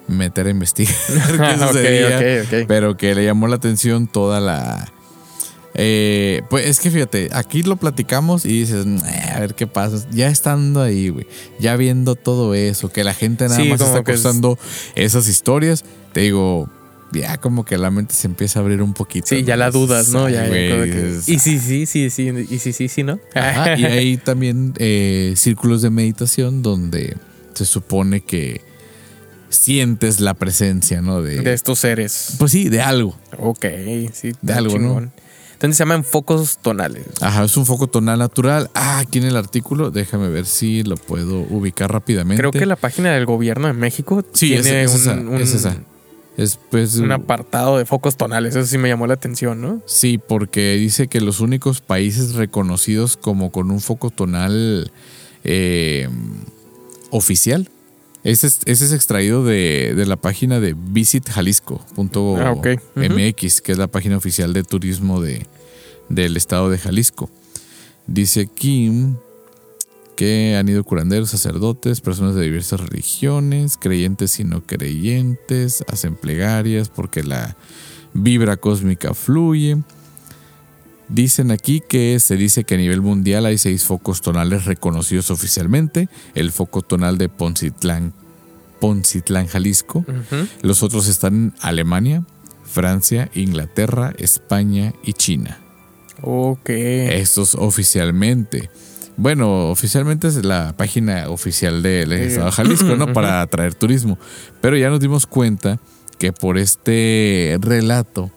[0.10, 2.66] meter a investigar qué sucedía, ok, ok.
[2.68, 4.92] pero que le llamó la atención toda la...
[5.74, 10.06] Eh, pues es que fíjate, aquí lo platicamos y dices, "Eh, a ver qué pasa.
[10.12, 11.28] Ya estando ahí, güey,
[11.60, 14.60] ya viendo todo eso, que la gente nada Sí, más está que es- contando
[14.96, 16.70] esas historias, te digo,
[17.14, 19.28] ya como que la mente se empieza a abrir un poquito.
[19.28, 20.28] Sí, ya la dudas, ¿no?
[20.30, 23.20] Ya, ya que- Y sí, sí, sí, sí, y sí, sí, sí, ¿no?
[23.36, 27.16] Ajá, y hay también eh, círculos de meditación donde
[27.54, 28.62] se supone que
[29.50, 31.22] sientes la presencia, ¿no?
[31.22, 32.36] De, De estos seres.
[32.38, 33.16] pues sí, de algo.
[33.38, 33.66] Ok,
[34.14, 34.32] sí.
[34.42, 35.12] De algo, ¿no?
[35.62, 37.05] Entonces se llaman focos tonales.
[37.22, 38.72] Ajá, es un foco tonal natural.
[38.74, 42.41] Ah, aquí en el artículo, déjame ver si lo puedo ubicar rápidamente.
[42.41, 45.36] Creo que la página del gobierno de México Sí, es, tiene es un, esa, un-
[45.36, 45.78] es esa.
[46.38, 48.55] Es, pues, un apartado de focos tonales.
[48.55, 49.82] Eso sí me llamó la atención, ¿no?
[49.86, 54.91] Sí, porque dice que los únicos países reconocidos como con un foco tonal
[55.43, 56.09] eh,
[57.12, 57.70] oficial.
[58.24, 62.02] Ese es, ese es extraído de, de la página de visitjalisco.mx,
[62.40, 65.48] Ah, que es la página oficial de turismo de,
[66.10, 67.30] del estado de Jalisco.
[68.08, 68.92] Dice aquí
[70.16, 76.90] que han ido curanderos, sacerdotes, personas de diversas religiones, creyentes y no creyentes, hacen plegarias
[76.90, 77.56] porque la
[78.14, 79.78] vibra cósmica fluye.
[81.12, 86.07] Dicen aquí que se dice que a nivel mundial hay seis focos tonales reconocidos oficialmente.
[86.36, 88.14] El foco tonal de Poncitlán,
[88.80, 90.05] Poncitlán, Jalisco.
[90.62, 92.24] Los otros están en Alemania,
[92.64, 95.59] Francia, Inglaterra, España y China.
[96.22, 96.70] Ok.
[96.70, 98.70] Estos oficialmente.
[99.18, 102.14] Bueno, oficialmente es la página oficial del.
[102.14, 103.12] Estado de Jalisco, ¿no?
[103.12, 104.18] Para atraer turismo.
[104.62, 105.78] Pero ya nos dimos cuenta
[106.18, 108.32] que por este relato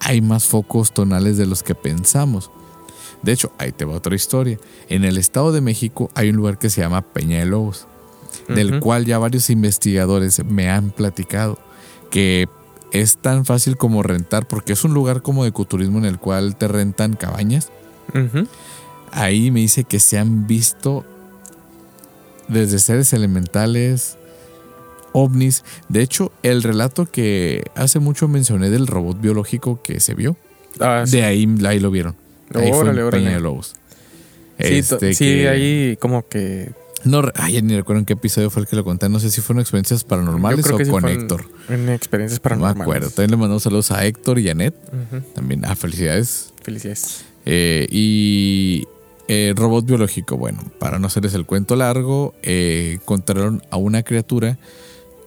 [0.00, 2.50] hay más focos tonales de los que pensamos.
[3.22, 4.58] De hecho, ahí te va otra historia.
[4.88, 7.86] En el Estado de México hay un lugar que se llama Peña de Lobos,
[8.48, 11.58] del cual ya varios investigadores me han platicado
[12.10, 12.48] que
[12.92, 16.56] es tan fácil como rentar, porque es un lugar como de ecoturismo en el cual
[16.56, 17.70] te rentan cabañas.
[19.12, 21.04] Ahí me dice que se han visto
[22.48, 24.16] desde seres elementales,
[25.22, 25.64] ovnis.
[25.88, 30.36] De hecho, el relato que hace mucho mencioné del robot biológico que se vio,
[30.80, 31.16] Ah, sí.
[31.18, 32.14] de ahí, ahí lo vieron.
[32.54, 33.24] Ahí fue Órale, órale.
[33.24, 33.74] Peña de Lobos.
[34.58, 36.72] Sí, Este sí, que- ahí como que.
[37.04, 39.08] No, ay, ya ni recuerdo en qué episodio fue el que lo conté.
[39.08, 41.44] No sé si fueron experiencias paranormales o sí con Héctor.
[41.68, 42.82] En experiencias No me paranormales.
[42.82, 43.10] acuerdo.
[43.10, 44.74] También le mandamos saludos a Héctor y a Net.
[44.88, 45.22] Ujú.
[45.34, 46.52] También, ah, felicidades.
[46.62, 47.24] Felicidades.
[47.46, 48.84] Eh, y
[49.28, 54.58] eh, robot biológico, bueno, para no hacerles el cuento largo, eh, encontraron a una criatura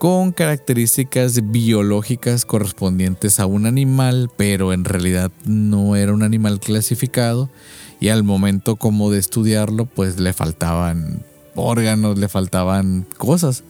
[0.02, 7.52] con características biológicas correspondientes a un animal, pero en realidad no era un animal clasificado
[8.00, 11.24] y al momento como de estudiarlo, pues le faltaban
[11.54, 13.64] órganos, le faltaban cosas.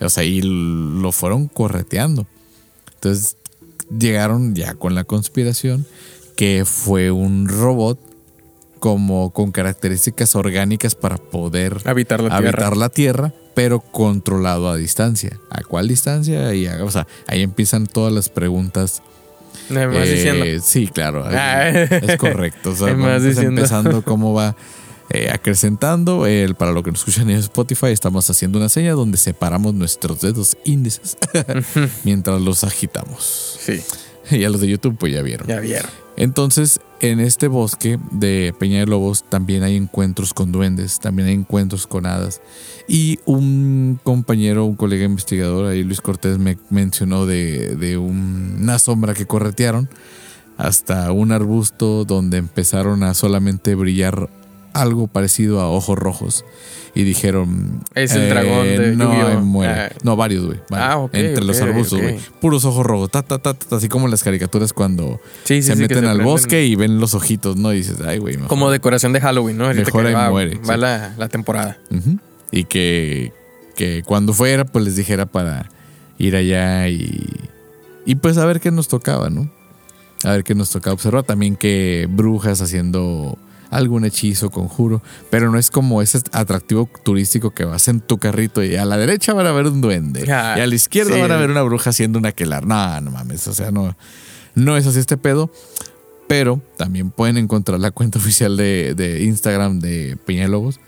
[0.00, 2.28] O sea, y lo fueron correteando.
[2.94, 3.36] Entonces
[3.90, 5.84] llegaron ya con la conspiración
[6.36, 7.98] que fue un robot
[8.82, 12.48] como con características orgánicas para poder Habitar la tierra.
[12.48, 15.38] habitar la Tierra, pero controlado a distancia.
[15.50, 16.52] ¿A cuál distancia?
[16.52, 19.00] Y, o sea, ahí empiezan todas las preguntas.
[19.68, 20.44] Me vas Eh, diciendo.
[20.66, 21.24] Sí, claro.
[21.24, 21.68] Ah.
[21.68, 22.70] Es correcto.
[22.70, 24.56] O sea, vas empezando cómo va
[25.10, 26.26] eh, acrecentando.
[26.26, 30.20] El- para lo que nos escuchan en Spotify, estamos haciendo una seña donde separamos nuestros
[30.22, 31.16] dedos índices
[32.02, 33.58] mientras los agitamos.
[33.60, 33.80] Sí,
[34.36, 35.46] Y a los de YouTube, pues ya vieron.
[35.46, 35.90] ya vieron.
[36.16, 41.34] Entonces, en este bosque de Peña de Lobos también hay encuentros con duendes, también hay
[41.34, 42.40] encuentros con hadas.
[42.86, 48.78] Y un compañero, un colega investigador, ahí Luis Cortés me mencionó de, de un- una
[48.78, 49.88] sombra que corretearon
[50.58, 54.28] hasta un arbusto donde empezaron a solamente brillar
[54.74, 56.44] algo parecido a ojos rojos.
[56.94, 57.80] Y dijeron...
[57.94, 59.40] eh, Es el dragón de No, Yu-Gi-Oh!
[59.40, 59.92] muere.
[60.02, 60.58] No, varios, güey.
[60.72, 62.18] Ah, Entre los arbustos, güey.
[62.40, 63.10] Puros ojos rojos.
[63.10, 65.98] Ta, ta, ta, ta, así como en las caricaturas cuando Sí, sí, se sí, meten
[66.04, 67.72] al prenden bosque y ven los ojitos, ¿no?
[67.72, 68.36] Y dices, ay, güey.
[68.36, 69.66] Como decoración de Halloween, ¿no?
[69.68, 71.78] Ahorita Mejor que ahí va, muere, va la, la temporada.
[72.50, 73.32] Y que,
[73.74, 75.70] que cuando fuera, pues les dijera para
[76.18, 77.26] ir allá y,
[78.04, 79.50] y pues a ver qué nos tocaba, ¿no?
[80.24, 81.22] A ver qué nos tocaba observar.
[81.22, 83.38] También que brujas haciendo
[83.72, 85.02] algún hechizo, conjuro.
[85.30, 88.96] Pero no es como ese atractivo turístico que vas en tu carrito y a la
[88.96, 90.30] derecha van a ver un duende.
[90.32, 91.20] Ah, y a la izquierda sí.
[91.20, 92.64] van a ver una bruja haciendo una aquelar.
[92.66, 93.48] No, no mames.
[93.48, 93.96] O sea, no,
[94.54, 95.50] no es así este pedo.
[96.28, 100.78] Pero también pueden encontrar la cuenta oficial de, de Instagram de Peñalobos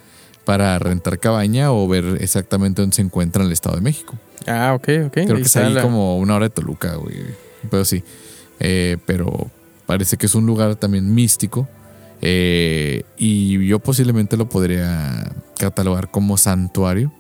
[0.45, 4.15] para rentar cabaña o ver exactamente dónde se encuentra en el Estado de México.
[4.47, 5.13] Ah, ok, ok.
[5.13, 7.17] Creo que es está ahí la- como una hora de Toluca, güey.
[7.71, 8.05] Pero sí.
[8.61, 9.51] Eh, pero
[9.87, 11.67] parece que es un lugar también místico.
[12.27, 17.13] Eh, y yo posiblemente lo podría catalogar como santuario.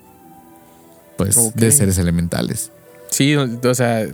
[1.18, 2.72] Pues de seres elementales.
[3.10, 4.06] Sí, o sea,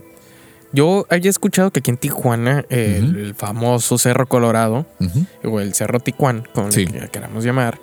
[0.72, 4.84] yo había escuchado que aquí en Tijuana, el, famoso Cerro Colorado,
[5.45, 6.86] o el Cerro Ticuán, como Sí.
[6.86, 7.78] le queramos llamar,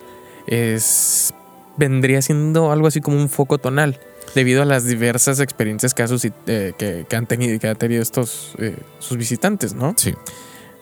[0.45, 1.33] es
[1.77, 3.99] vendría siendo algo así como un foco tonal,
[4.35, 6.07] debido a las diversas experiencias que, ha
[6.47, 9.93] eh, que, que han tenido, que han tenido estos eh, sus visitantes, ¿no?
[9.97, 10.13] Sí.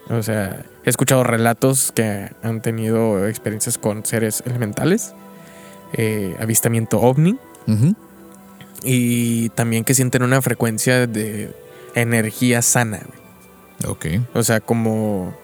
[0.09, 5.13] O sea, he escuchado relatos que han tenido experiencias con seres elementales,
[5.93, 7.38] eh, avistamiento ovni,
[8.83, 11.55] y también que sienten una frecuencia de
[11.95, 13.01] energía sana.
[13.05, 13.91] güey.
[13.91, 14.05] Ok.
[14.33, 15.36] O sea, como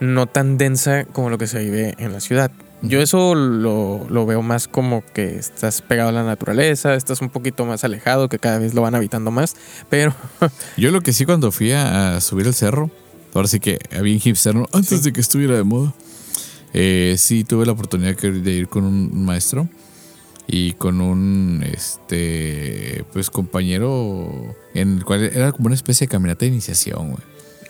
[0.00, 2.50] no tan densa como lo que se vive en la ciudad.
[2.82, 7.30] Yo eso lo, lo, veo más como que estás pegado a la naturaleza, estás un
[7.30, 9.56] poquito más alejado, que cada vez lo van habitando más,
[9.88, 10.14] pero...
[10.76, 12.90] Yo lo que sí cuando fui a, subir el cerro,
[13.36, 15.94] ahora sí que había un hipster, antes de que estuviera de moda,
[16.72, 19.68] eh, sí tuve la oportunidad de ir con un maestro
[20.46, 26.40] y con un este pues compañero en el cual era como una especie de caminata
[26.40, 27.22] de iniciación, güey.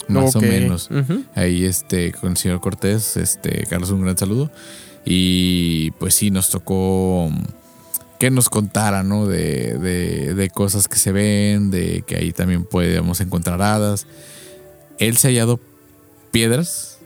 [0.09, 0.89] Más o menos.
[1.35, 4.51] Ahí este con el señor Cortés, este Carlos un gran saludo
[5.05, 7.31] y pues sí nos tocó
[8.19, 9.27] que nos contara, ¿no?
[9.27, 14.07] De, de, de cosas que se ven, de que ahí también podemos encontrar hadas.
[14.99, 15.61] Él se ha hallado
[16.31, 16.99] piedras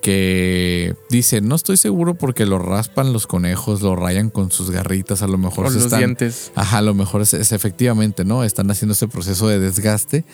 [0.00, 5.22] que dice, no estoy seguro porque lo raspan los conejos, lo rayan con sus garritas,
[5.22, 6.52] a lo mejor los dientes.
[6.54, 8.44] Ajá, a lo mejor es, efectivamente, ¿no?
[8.44, 10.24] Están haciendo ese proceso de desgaste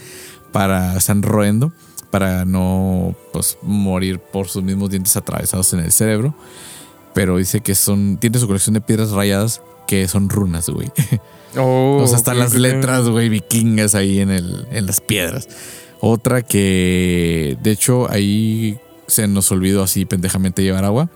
[0.53, 1.73] para, están roendo
[2.11, 6.35] para no pues, morir por sus mismos dientes atravesados en el cerebro.
[7.15, 10.91] Pero dice que son, tiene su colección de piedras rayadas que son runas, güey.
[11.59, 15.49] Oh, o sea, están las letras, güey, vikingas ahí en, el, en las piedras.
[16.01, 21.09] Otra que, de hecho, ahí se nos olvidó así pendejamente llevar agua.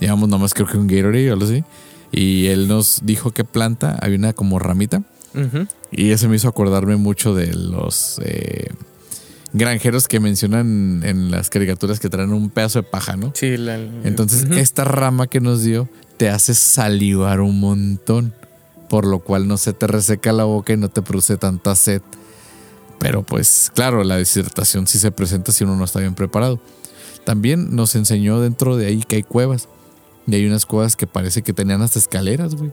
[0.00, 1.64] Llevamos nomás creo que un Gatorade o algo así.
[2.12, 5.02] Y él nos dijo qué planta, había una como ramita.
[5.90, 8.68] Y eso me hizo acordarme mucho de los eh,
[9.52, 13.32] granjeros que mencionan en las caricaturas que traen un pedazo de paja, ¿no?
[13.34, 13.56] Sí,
[14.04, 18.32] Entonces, esta rama que nos dio te hace salivar un montón,
[18.88, 22.02] por lo cual no se te reseca la boca y no te produce tanta sed.
[23.04, 26.58] Pero pues claro, la deshidratación sí se presenta si uno no está bien preparado.
[27.26, 29.68] También nos enseñó dentro de ahí que hay cuevas.
[30.26, 32.72] Y hay unas cuevas que parece que tenían hasta escaleras, güey.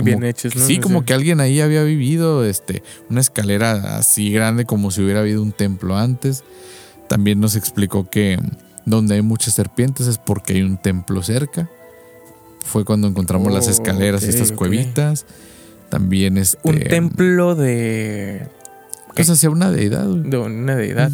[0.00, 0.64] Bien hechas, ¿no?
[0.64, 5.18] Sí, como que alguien ahí había vivido, este, una escalera así grande como si hubiera
[5.18, 6.44] habido un templo antes.
[7.08, 8.38] También nos explicó que
[8.84, 11.68] donde hay muchas serpientes es porque hay un templo cerca.
[12.60, 15.26] Fue cuando encontramos las escaleras y estas cuevitas.
[15.88, 18.46] También es este, un templo de
[19.16, 20.06] pues hacia una deidad.
[20.06, 21.10] De una deidad.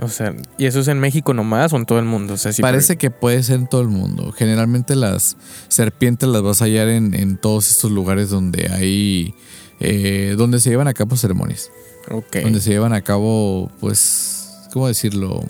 [0.00, 2.34] O sea, ¿y eso es en México nomás o en todo el mundo?
[2.34, 4.32] O sea, Parece que puede ser en todo el mundo.
[4.32, 5.36] Generalmente las
[5.68, 9.34] serpientes las vas a hallar en, todos estos lugares donde hay.
[9.80, 11.70] Eh, donde se llevan a cabo ceremonias.
[12.10, 12.36] Ok.
[12.42, 14.68] Donde se llevan a cabo, pues.
[14.72, 15.44] ¿Cómo decirlo?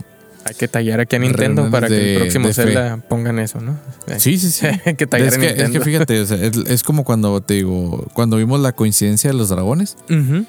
[0.48, 3.78] Hay que tallar aquí a Nintendo para que el próximo Zelda pongan eso, ¿no?
[4.18, 4.66] Sí, sí, sí.
[4.84, 8.60] Hay que tallar es, que, es que fíjate, es, como cuando te digo, cuando vimos
[8.60, 9.96] la coincidencia de los dragones,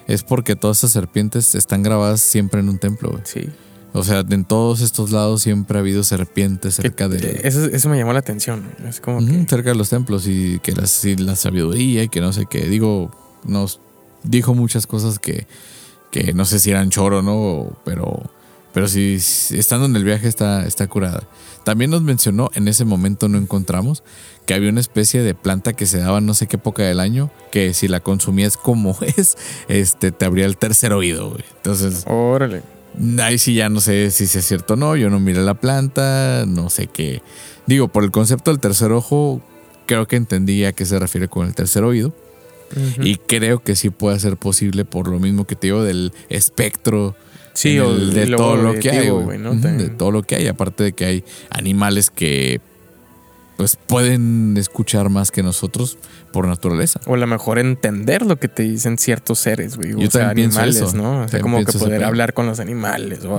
[0.07, 3.23] es porque todas esas serpientes están grabadas siempre en un templo, güey.
[3.25, 3.49] Sí.
[3.91, 7.41] O sea, en todos estos lados siempre ha habido serpientes cerca de.
[7.43, 8.63] Eso, eso me llamó la atención.
[8.87, 12.45] Es como Cerca de los templos y que las, la sabiduría y que no sé
[12.47, 12.67] qué.
[12.67, 13.11] Digo,
[13.43, 13.81] nos
[14.23, 15.47] dijo muchas cosas que,
[16.11, 17.79] que no sé si eran choro, ¿no?
[17.83, 18.29] Pero,
[18.74, 19.17] pero sí,
[19.51, 21.24] estando en el viaje está, está curada.
[21.63, 24.03] También nos mencionó, en ese momento no encontramos,
[24.45, 27.32] que había una especie de planta que se daba no sé qué época del año,
[27.51, 31.43] que si la consumías como es, este, te abría el tercer oído, güey.
[31.57, 32.03] Entonces.
[32.07, 32.63] Órale.
[33.22, 36.45] Ahí sí ya no sé si es cierto o no, yo no miré la planta,
[36.47, 37.22] no sé qué.
[37.67, 39.41] Digo, por el concepto del tercer ojo,
[39.86, 42.13] creo que entendí a qué se refiere con el tercer oído.
[43.01, 47.15] Y creo que sí puede ser posible por lo mismo que te digo del espectro.
[47.60, 49.10] Sí, de todo lo que hay.
[49.10, 50.47] De todo lo que hay.
[50.47, 52.62] Aparte de que hay animales que
[53.57, 55.97] pues pueden escuchar más que nosotros
[56.32, 57.01] por naturaleza.
[57.05, 59.93] O a lo mejor entender lo que te dicen ciertos seres, güey.
[59.93, 61.24] o sea, animales, ¿no?
[61.24, 63.26] O sea, como que poder hablar con los animales.
[63.26, 63.38] O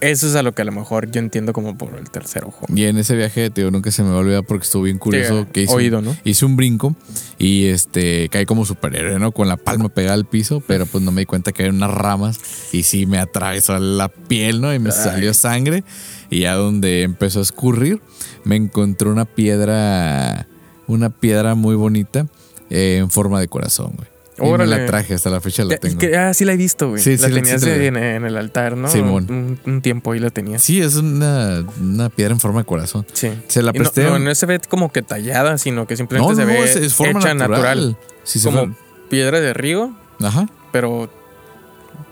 [0.00, 2.66] eso es a lo que a lo mejor yo entiendo como por el tercer ojo.
[2.74, 5.46] Y en ese viaje, tío, nunca se me va a olvidar porque estuvo bien curioso.
[5.52, 6.16] que hice, oído, ¿no?
[6.24, 6.94] Hice un brinco
[7.38, 9.32] y este caí como superhéroe, ¿no?
[9.32, 11.90] Con la palma pegada al piso, pero pues no me di cuenta que había unas
[11.90, 12.40] ramas
[12.72, 14.74] y sí me atravesó la piel, ¿no?
[14.74, 15.84] Y me salió sangre.
[16.30, 18.00] Y ya donde empezó a escurrir,
[18.44, 20.46] me encontré una piedra,
[20.86, 22.26] una piedra muy bonita
[22.70, 24.13] eh, en forma de corazón, güey.
[24.38, 26.00] Y me la traje, hasta la fecha la tengo.
[26.18, 27.02] ah, sí la he visto, güey.
[27.02, 28.88] Sí, la tenías en, el altar, ¿no?
[28.88, 29.58] Simón.
[29.64, 30.62] Un, tiempo ahí la tenías.
[30.62, 33.06] Sí, es una, una, piedra en forma de corazón.
[33.12, 33.30] Sí.
[33.48, 34.04] Se la presté.
[34.04, 37.34] No, no, se ve como que tallada, sino que simplemente se ve es, forma hecha
[37.34, 37.96] natural.
[38.24, 38.74] Sí, como
[39.08, 39.94] piedra de río.
[40.20, 40.48] Ajá.
[40.72, 41.10] Pero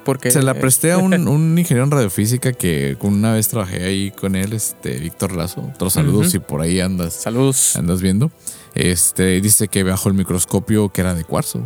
[0.05, 4.11] porque se la presté a un, un, ingeniero en radiofísica que una vez trabajé ahí
[4.11, 5.71] con él, este Víctor Lazo.
[5.75, 7.15] Otros saludos si por ahí andas.
[7.15, 7.77] Saludos.
[7.77, 8.31] Andas viendo.
[8.75, 11.63] Este dice que bajo el microscopio que era de cuarzo.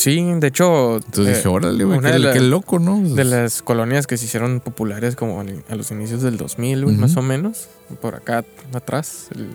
[0.00, 0.96] Sí, de hecho.
[0.96, 3.00] Entonces dije, eh, órale, güey, qué, loco, ¿no?
[3.02, 7.22] De las colonias que se hicieron populares como a los inicios del 2000, más o
[7.22, 7.68] menos.
[8.00, 9.28] Por acá atrás.
[9.34, 9.50] El,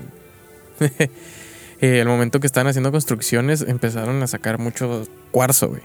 [1.81, 5.81] eh, el momento que estaban haciendo construcciones empezaron a sacar mucho cuarzo, güey.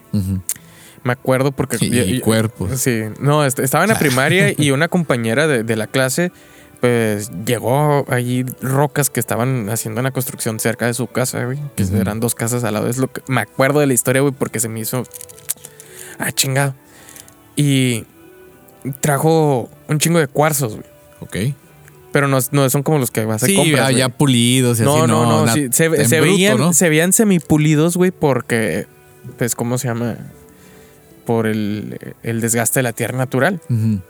[1.05, 1.79] Me acuerdo porque...
[1.81, 2.79] Y, yo- yo- cuerpos.
[2.81, 6.33] Sí, no, est- estaba en la primaria y una compañera de, de la clase,
[6.81, 11.59] pues llegó allí rocas que estaban haciendo una construcción cerca de su casa, güey.
[11.77, 12.89] Que eran dos casas al lado.
[12.89, 15.05] Es lo que me acuerdo de la historia, güey, porque se me hizo.
[16.19, 16.75] Ah, chingado.
[17.57, 18.05] Y
[19.01, 20.87] trajo un chingo de cuarzos, güey.
[21.21, 21.55] Ok.
[22.13, 23.93] Pero no, no son como los que vas a Sí, comprar.
[23.93, 25.07] ya, ya pulidos y no, así.
[25.07, 26.73] no, no, sí, se, en se bruto, veían, ¿no?
[26.73, 28.87] se veían semipulidos, güey, porque,
[29.39, 30.17] pues, ¿cómo se llama?
[31.25, 33.61] Por el, el desgaste de la tierra natural.
[33.69, 34.01] Ujú.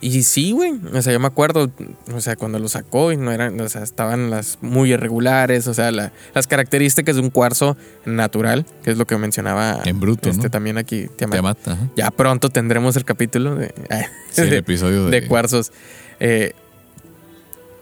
[0.00, 0.74] Y sí, güey.
[0.94, 1.70] O sea, yo me acuerdo,
[2.14, 5.74] o sea, cuando lo sacó y no eran, o sea, estaban las muy irregulares, o
[5.74, 10.30] sea, la- las características de un cuarzo natural, que es lo que mencionaba En bruto,
[10.30, 10.50] este ¿no?
[10.50, 11.08] también aquí.
[11.16, 11.58] Tiamat.
[11.58, 11.58] Tiamat.
[11.96, 13.74] Ya pronto tendremos el capítulo de,
[14.30, 15.72] Sí, el episodio de, de cuarzos.
[16.20, 16.52] Eh,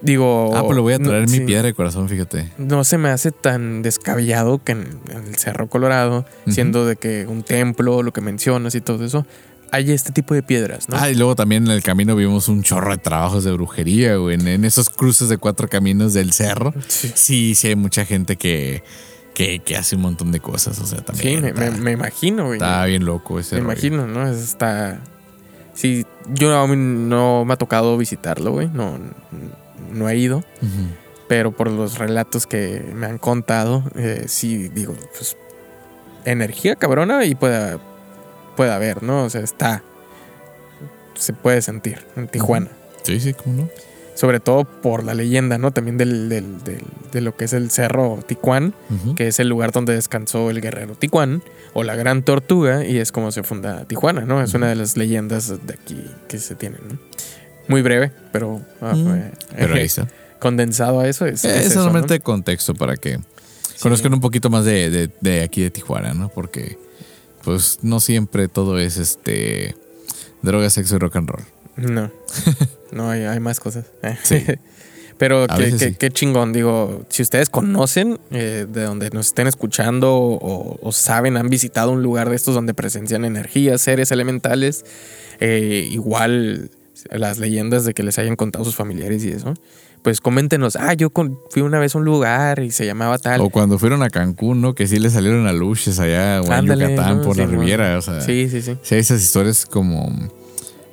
[0.00, 0.52] digo.
[0.56, 2.50] Ah, pues le voy a traer no, mi sí, piedra de corazón, fíjate.
[2.58, 7.26] No se me hace tan descabellado que en, en el Cerro Colorado, siendo de que
[7.26, 9.26] un templo, lo que mencionas y todo eso,
[9.72, 10.96] hay este tipo de piedras, ¿no?
[10.98, 14.34] Ah, y luego también en el camino vimos un chorro de trabajos de brujería, güey.
[14.36, 16.72] En, en esos cruces de cuatro caminos del cerro.
[16.88, 17.12] Sí.
[17.14, 18.82] Sí, sí, hay mucha gente que,
[19.34, 20.78] que, que hace un montón de cosas.
[20.80, 21.42] O sea, Sí, también.
[21.42, 22.58] me, está, me- me imagino, güey.
[22.58, 23.72] está bien loco ese Me rollo.
[23.72, 24.28] imagino, ¿no?
[24.28, 25.00] Es- Está.
[25.74, 28.68] Sí, yo no, no me ha tocado visitarlo, güey.
[28.72, 28.98] No,
[29.92, 30.42] no he ido.
[31.28, 35.36] Pero por los relatos que me han contado, eh, sí, digo, pues.
[36.24, 37.78] Energía cabrona y puede,
[38.56, 39.24] puede haber, ¿no?
[39.24, 39.82] O sea, está.
[41.14, 42.68] Se puede sentir en Tijuana.
[43.02, 43.68] Sí, sí, cómo no.
[44.14, 45.72] Sobre todo por la leyenda, ¿no?
[45.72, 48.74] También del, del- del- de lo que es el cerro Ticuán,
[49.14, 51.42] que es el lugar donde descansó el guerrero Ticuán,
[51.74, 54.42] o la gran tortuga, y es como se funda Tijuana, ¿no?
[54.42, 56.98] Es una de las leyendas de aquí que se tienen, ¿no?
[57.68, 58.94] Muy breve, pero, ah,
[59.54, 60.08] Pero ahí está.
[60.38, 61.86] condensado a eso es, Eh, es Es eso, ¿no?
[61.86, 63.18] solamente contexto para que
[63.82, 66.30] conozcan un poquito más de, de- de aquí de Tijuana, ¿no?
[66.30, 66.78] Porque,
[67.46, 69.74] pues, no siempre todo es este
[70.42, 71.44] droga, sexo y rock and roll.
[71.76, 72.10] No,
[72.92, 73.86] no, hay, hay más cosas.
[74.22, 74.44] Sí.
[75.18, 75.96] Pero A qué, veces qué- sí.
[75.98, 81.38] qué chingón, digo, si ustedes conocen eh, de donde nos estén escuchando o, o saben,
[81.38, 84.84] han visitado un lugar de estos donde presencian energías, seres elementales,
[85.40, 86.70] eh, igual
[87.10, 89.54] las leyendas de que les hayan contado sus familiares y eso,
[90.06, 93.40] pues coméntenos, ah, yo con- fui una vez a un lugar y se llamaba tal.
[93.40, 94.72] O cuando fueron a Cancún, ¿no?
[94.72, 97.22] Que sí le salieron a luches allá o en Ándale, Yucatán ¿no?
[97.24, 97.46] por Sí, la.
[97.48, 97.98] Riviera.
[97.98, 98.48] O sea, sí.
[98.48, 98.94] Sí, sí, sí.
[98.94, 100.08] hay esas historias como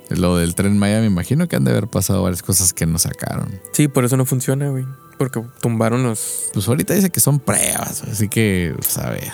[0.08, 0.98] lo del tren Maya.
[0.98, 3.60] Me imagino que han de haber pasado varias cosas que no sacaron.
[3.72, 4.84] Sí, por eso no funciona, güey.
[5.16, 6.50] Porque tumbaron los...
[6.52, 9.30] Pues ahorita dice que son pruebas, así que, pues, a ver.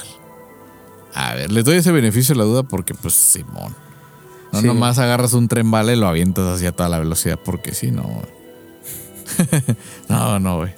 [1.14, 3.74] A ver, les doy ese beneficio de la duda porque, pues, Simón.
[4.52, 4.66] No Sí.
[4.66, 8.04] nomás agarras un tren bala y lo avientas hacia toda la velocidad porque sí, no.
[10.08, 10.72] no, no, güey.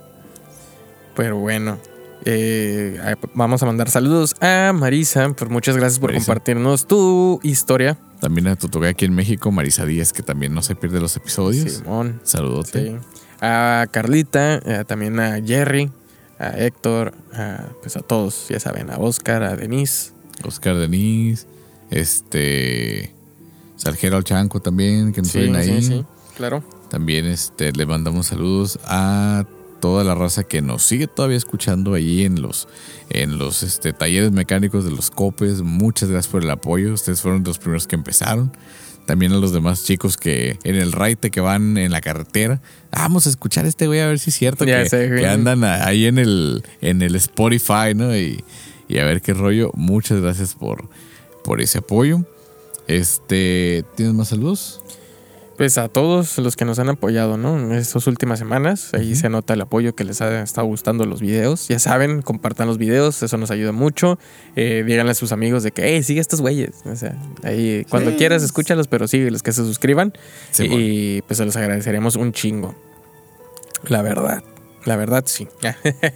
[1.14, 1.78] Pero bueno,
[2.24, 2.98] eh,
[3.34, 5.28] vamos a mandar saludos a Marisa.
[5.34, 6.26] Por muchas gracias por Marisa.
[6.26, 7.98] compartirnos tu historia.
[8.20, 11.16] También a tu toque aquí en México, Marisa Díaz, que también no se pierde los
[11.16, 11.72] episodios.
[11.72, 12.20] Simón.
[12.22, 12.88] Saludote.
[12.88, 12.96] Sí.
[13.40, 15.90] A Carlita, eh, también a Jerry,
[16.38, 20.12] a Héctor, a, pues a todos, ya saben, a Oscar, a Denise.
[20.44, 21.46] Oscar Denis,
[21.90, 23.12] este.
[23.76, 25.82] Salgero al Chanco también, que nos Sí, ahí.
[25.82, 26.04] sí, sí,
[26.36, 26.62] claro.
[26.92, 29.46] También este, le mandamos saludos a
[29.80, 32.68] toda la raza que nos sigue todavía escuchando allí en los,
[33.08, 35.62] en los este, talleres mecánicos de los copes.
[35.62, 36.92] Muchas gracias por el apoyo.
[36.92, 38.52] Ustedes fueron los primeros que empezaron.
[39.06, 42.60] También a los demás chicos que en el raite que van en la carretera.
[42.90, 45.08] "Ah, Vamos a escuchar a este güey a ver si es cierto Ya que, sé,
[45.16, 48.14] que andan ahí en el, en el Spotify, ¿no?
[48.14, 48.44] Y,
[48.86, 49.70] y a ver qué rollo.
[49.76, 50.90] Muchas gracias por,
[51.42, 52.20] por ese apoyo.
[52.86, 54.82] Este, ¿tienes más saludos?
[55.56, 57.58] Pues a todos los que nos han apoyado, ¿no?
[57.58, 58.92] En estas últimas semanas.
[58.94, 61.68] Ahí se nota el apoyo que les ha estado gustando los videos.
[61.68, 64.18] Ya saben, compartan los videos, eso nos ayuda mucho.
[64.56, 66.70] Eh, díganle a sus amigos de que, hey, sigue a estos güeyes.
[66.86, 68.16] O sea, ahí cuando Sí.
[68.16, 70.12] quieras, escúchalos, pero síguelos, que se suscriban.
[70.50, 72.74] Sí, y pues se los agradeceremos un chingo.
[73.84, 74.42] La verdad.
[74.84, 75.46] La verdad, sí.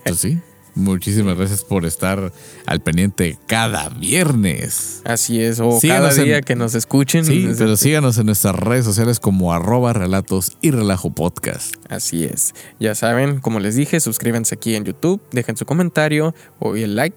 [0.04, 0.40] Pues sí.
[0.76, 2.32] Muchísimas gracias por estar
[2.66, 5.00] al pendiente cada viernes.
[5.04, 5.58] Así es.
[5.58, 7.24] O Síganos cada día en- que nos escuchen.
[7.24, 11.74] Sí, pero síganos en nuestras redes sociales como arroba relatos y relajo podcast.
[11.88, 12.54] Así es.
[12.78, 17.16] Ya saben, como les dije, suscríbanse aquí en YouTube, dejen su comentario o el like.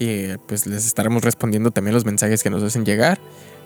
[0.00, 3.20] Y pues les estaremos respondiendo también los mensajes que nos hacen llegar.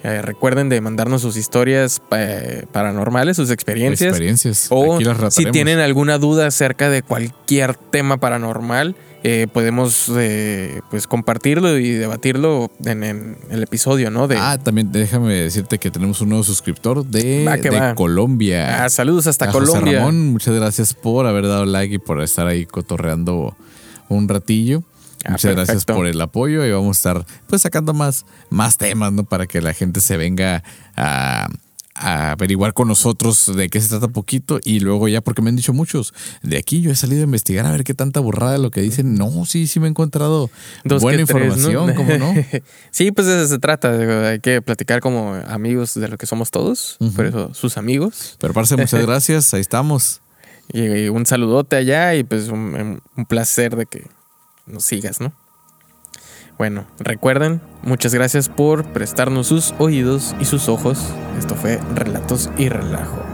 [0.04, 4.08] Eh, recuerden de mandarnos sus historias eh, paranormales, sus experiencias.
[4.08, 4.66] Experiencias.
[4.70, 4.98] O
[5.30, 11.90] si tienen alguna duda acerca de cualquier tema paranormal, eh, podemos eh, pues compartirlo y
[11.92, 14.26] debatirlo en, en el episodio, ¿no?
[14.26, 17.94] De, Ah, también déjame decirte que tenemos un nuevo suscriptor de.
[17.94, 18.84] Colombia.
[18.84, 19.98] Ah, saludos hasta A José Colombia.
[20.00, 23.56] Ramón, muchas gracias por haber dado like y por estar ahí cotorreando
[24.08, 24.82] un ratillo.
[25.24, 29.12] Ah, Muchas gracias por el apoyo y vamos a estar pues sacando más, más temas,
[29.12, 29.22] ¿no?
[29.22, 30.64] Para que la gente se venga
[30.96, 31.46] a,
[32.02, 35.56] a averiguar con nosotros de qué se trata poquito y luego ya, porque me han
[35.56, 38.58] dicho muchos, de aquí yo he salido a investigar a ver qué tanta burrada de
[38.58, 39.14] lo que dicen.
[39.14, 40.50] No, sí, sí me he encontrado
[40.84, 41.70] Dos buena que tres, ¿no?
[41.70, 42.34] información, ¿cómo no?
[42.90, 44.28] sí, pues de eso se trata.
[44.28, 46.98] Hay que platicar como amigos de lo que somos todos.
[47.14, 48.36] Por eso, sus amigos.
[48.40, 50.20] Pero parce, muchas gracias, ahí estamos.
[50.72, 54.06] Y, y un saludote allá y pues un, un placer de que
[54.66, 55.32] nos sigas, ¿no?
[56.62, 61.12] Bueno, recuerden, muchas gracias por prestarnos sus oídos y sus ojos.
[61.36, 63.31] Esto fue Relatos y Relajo.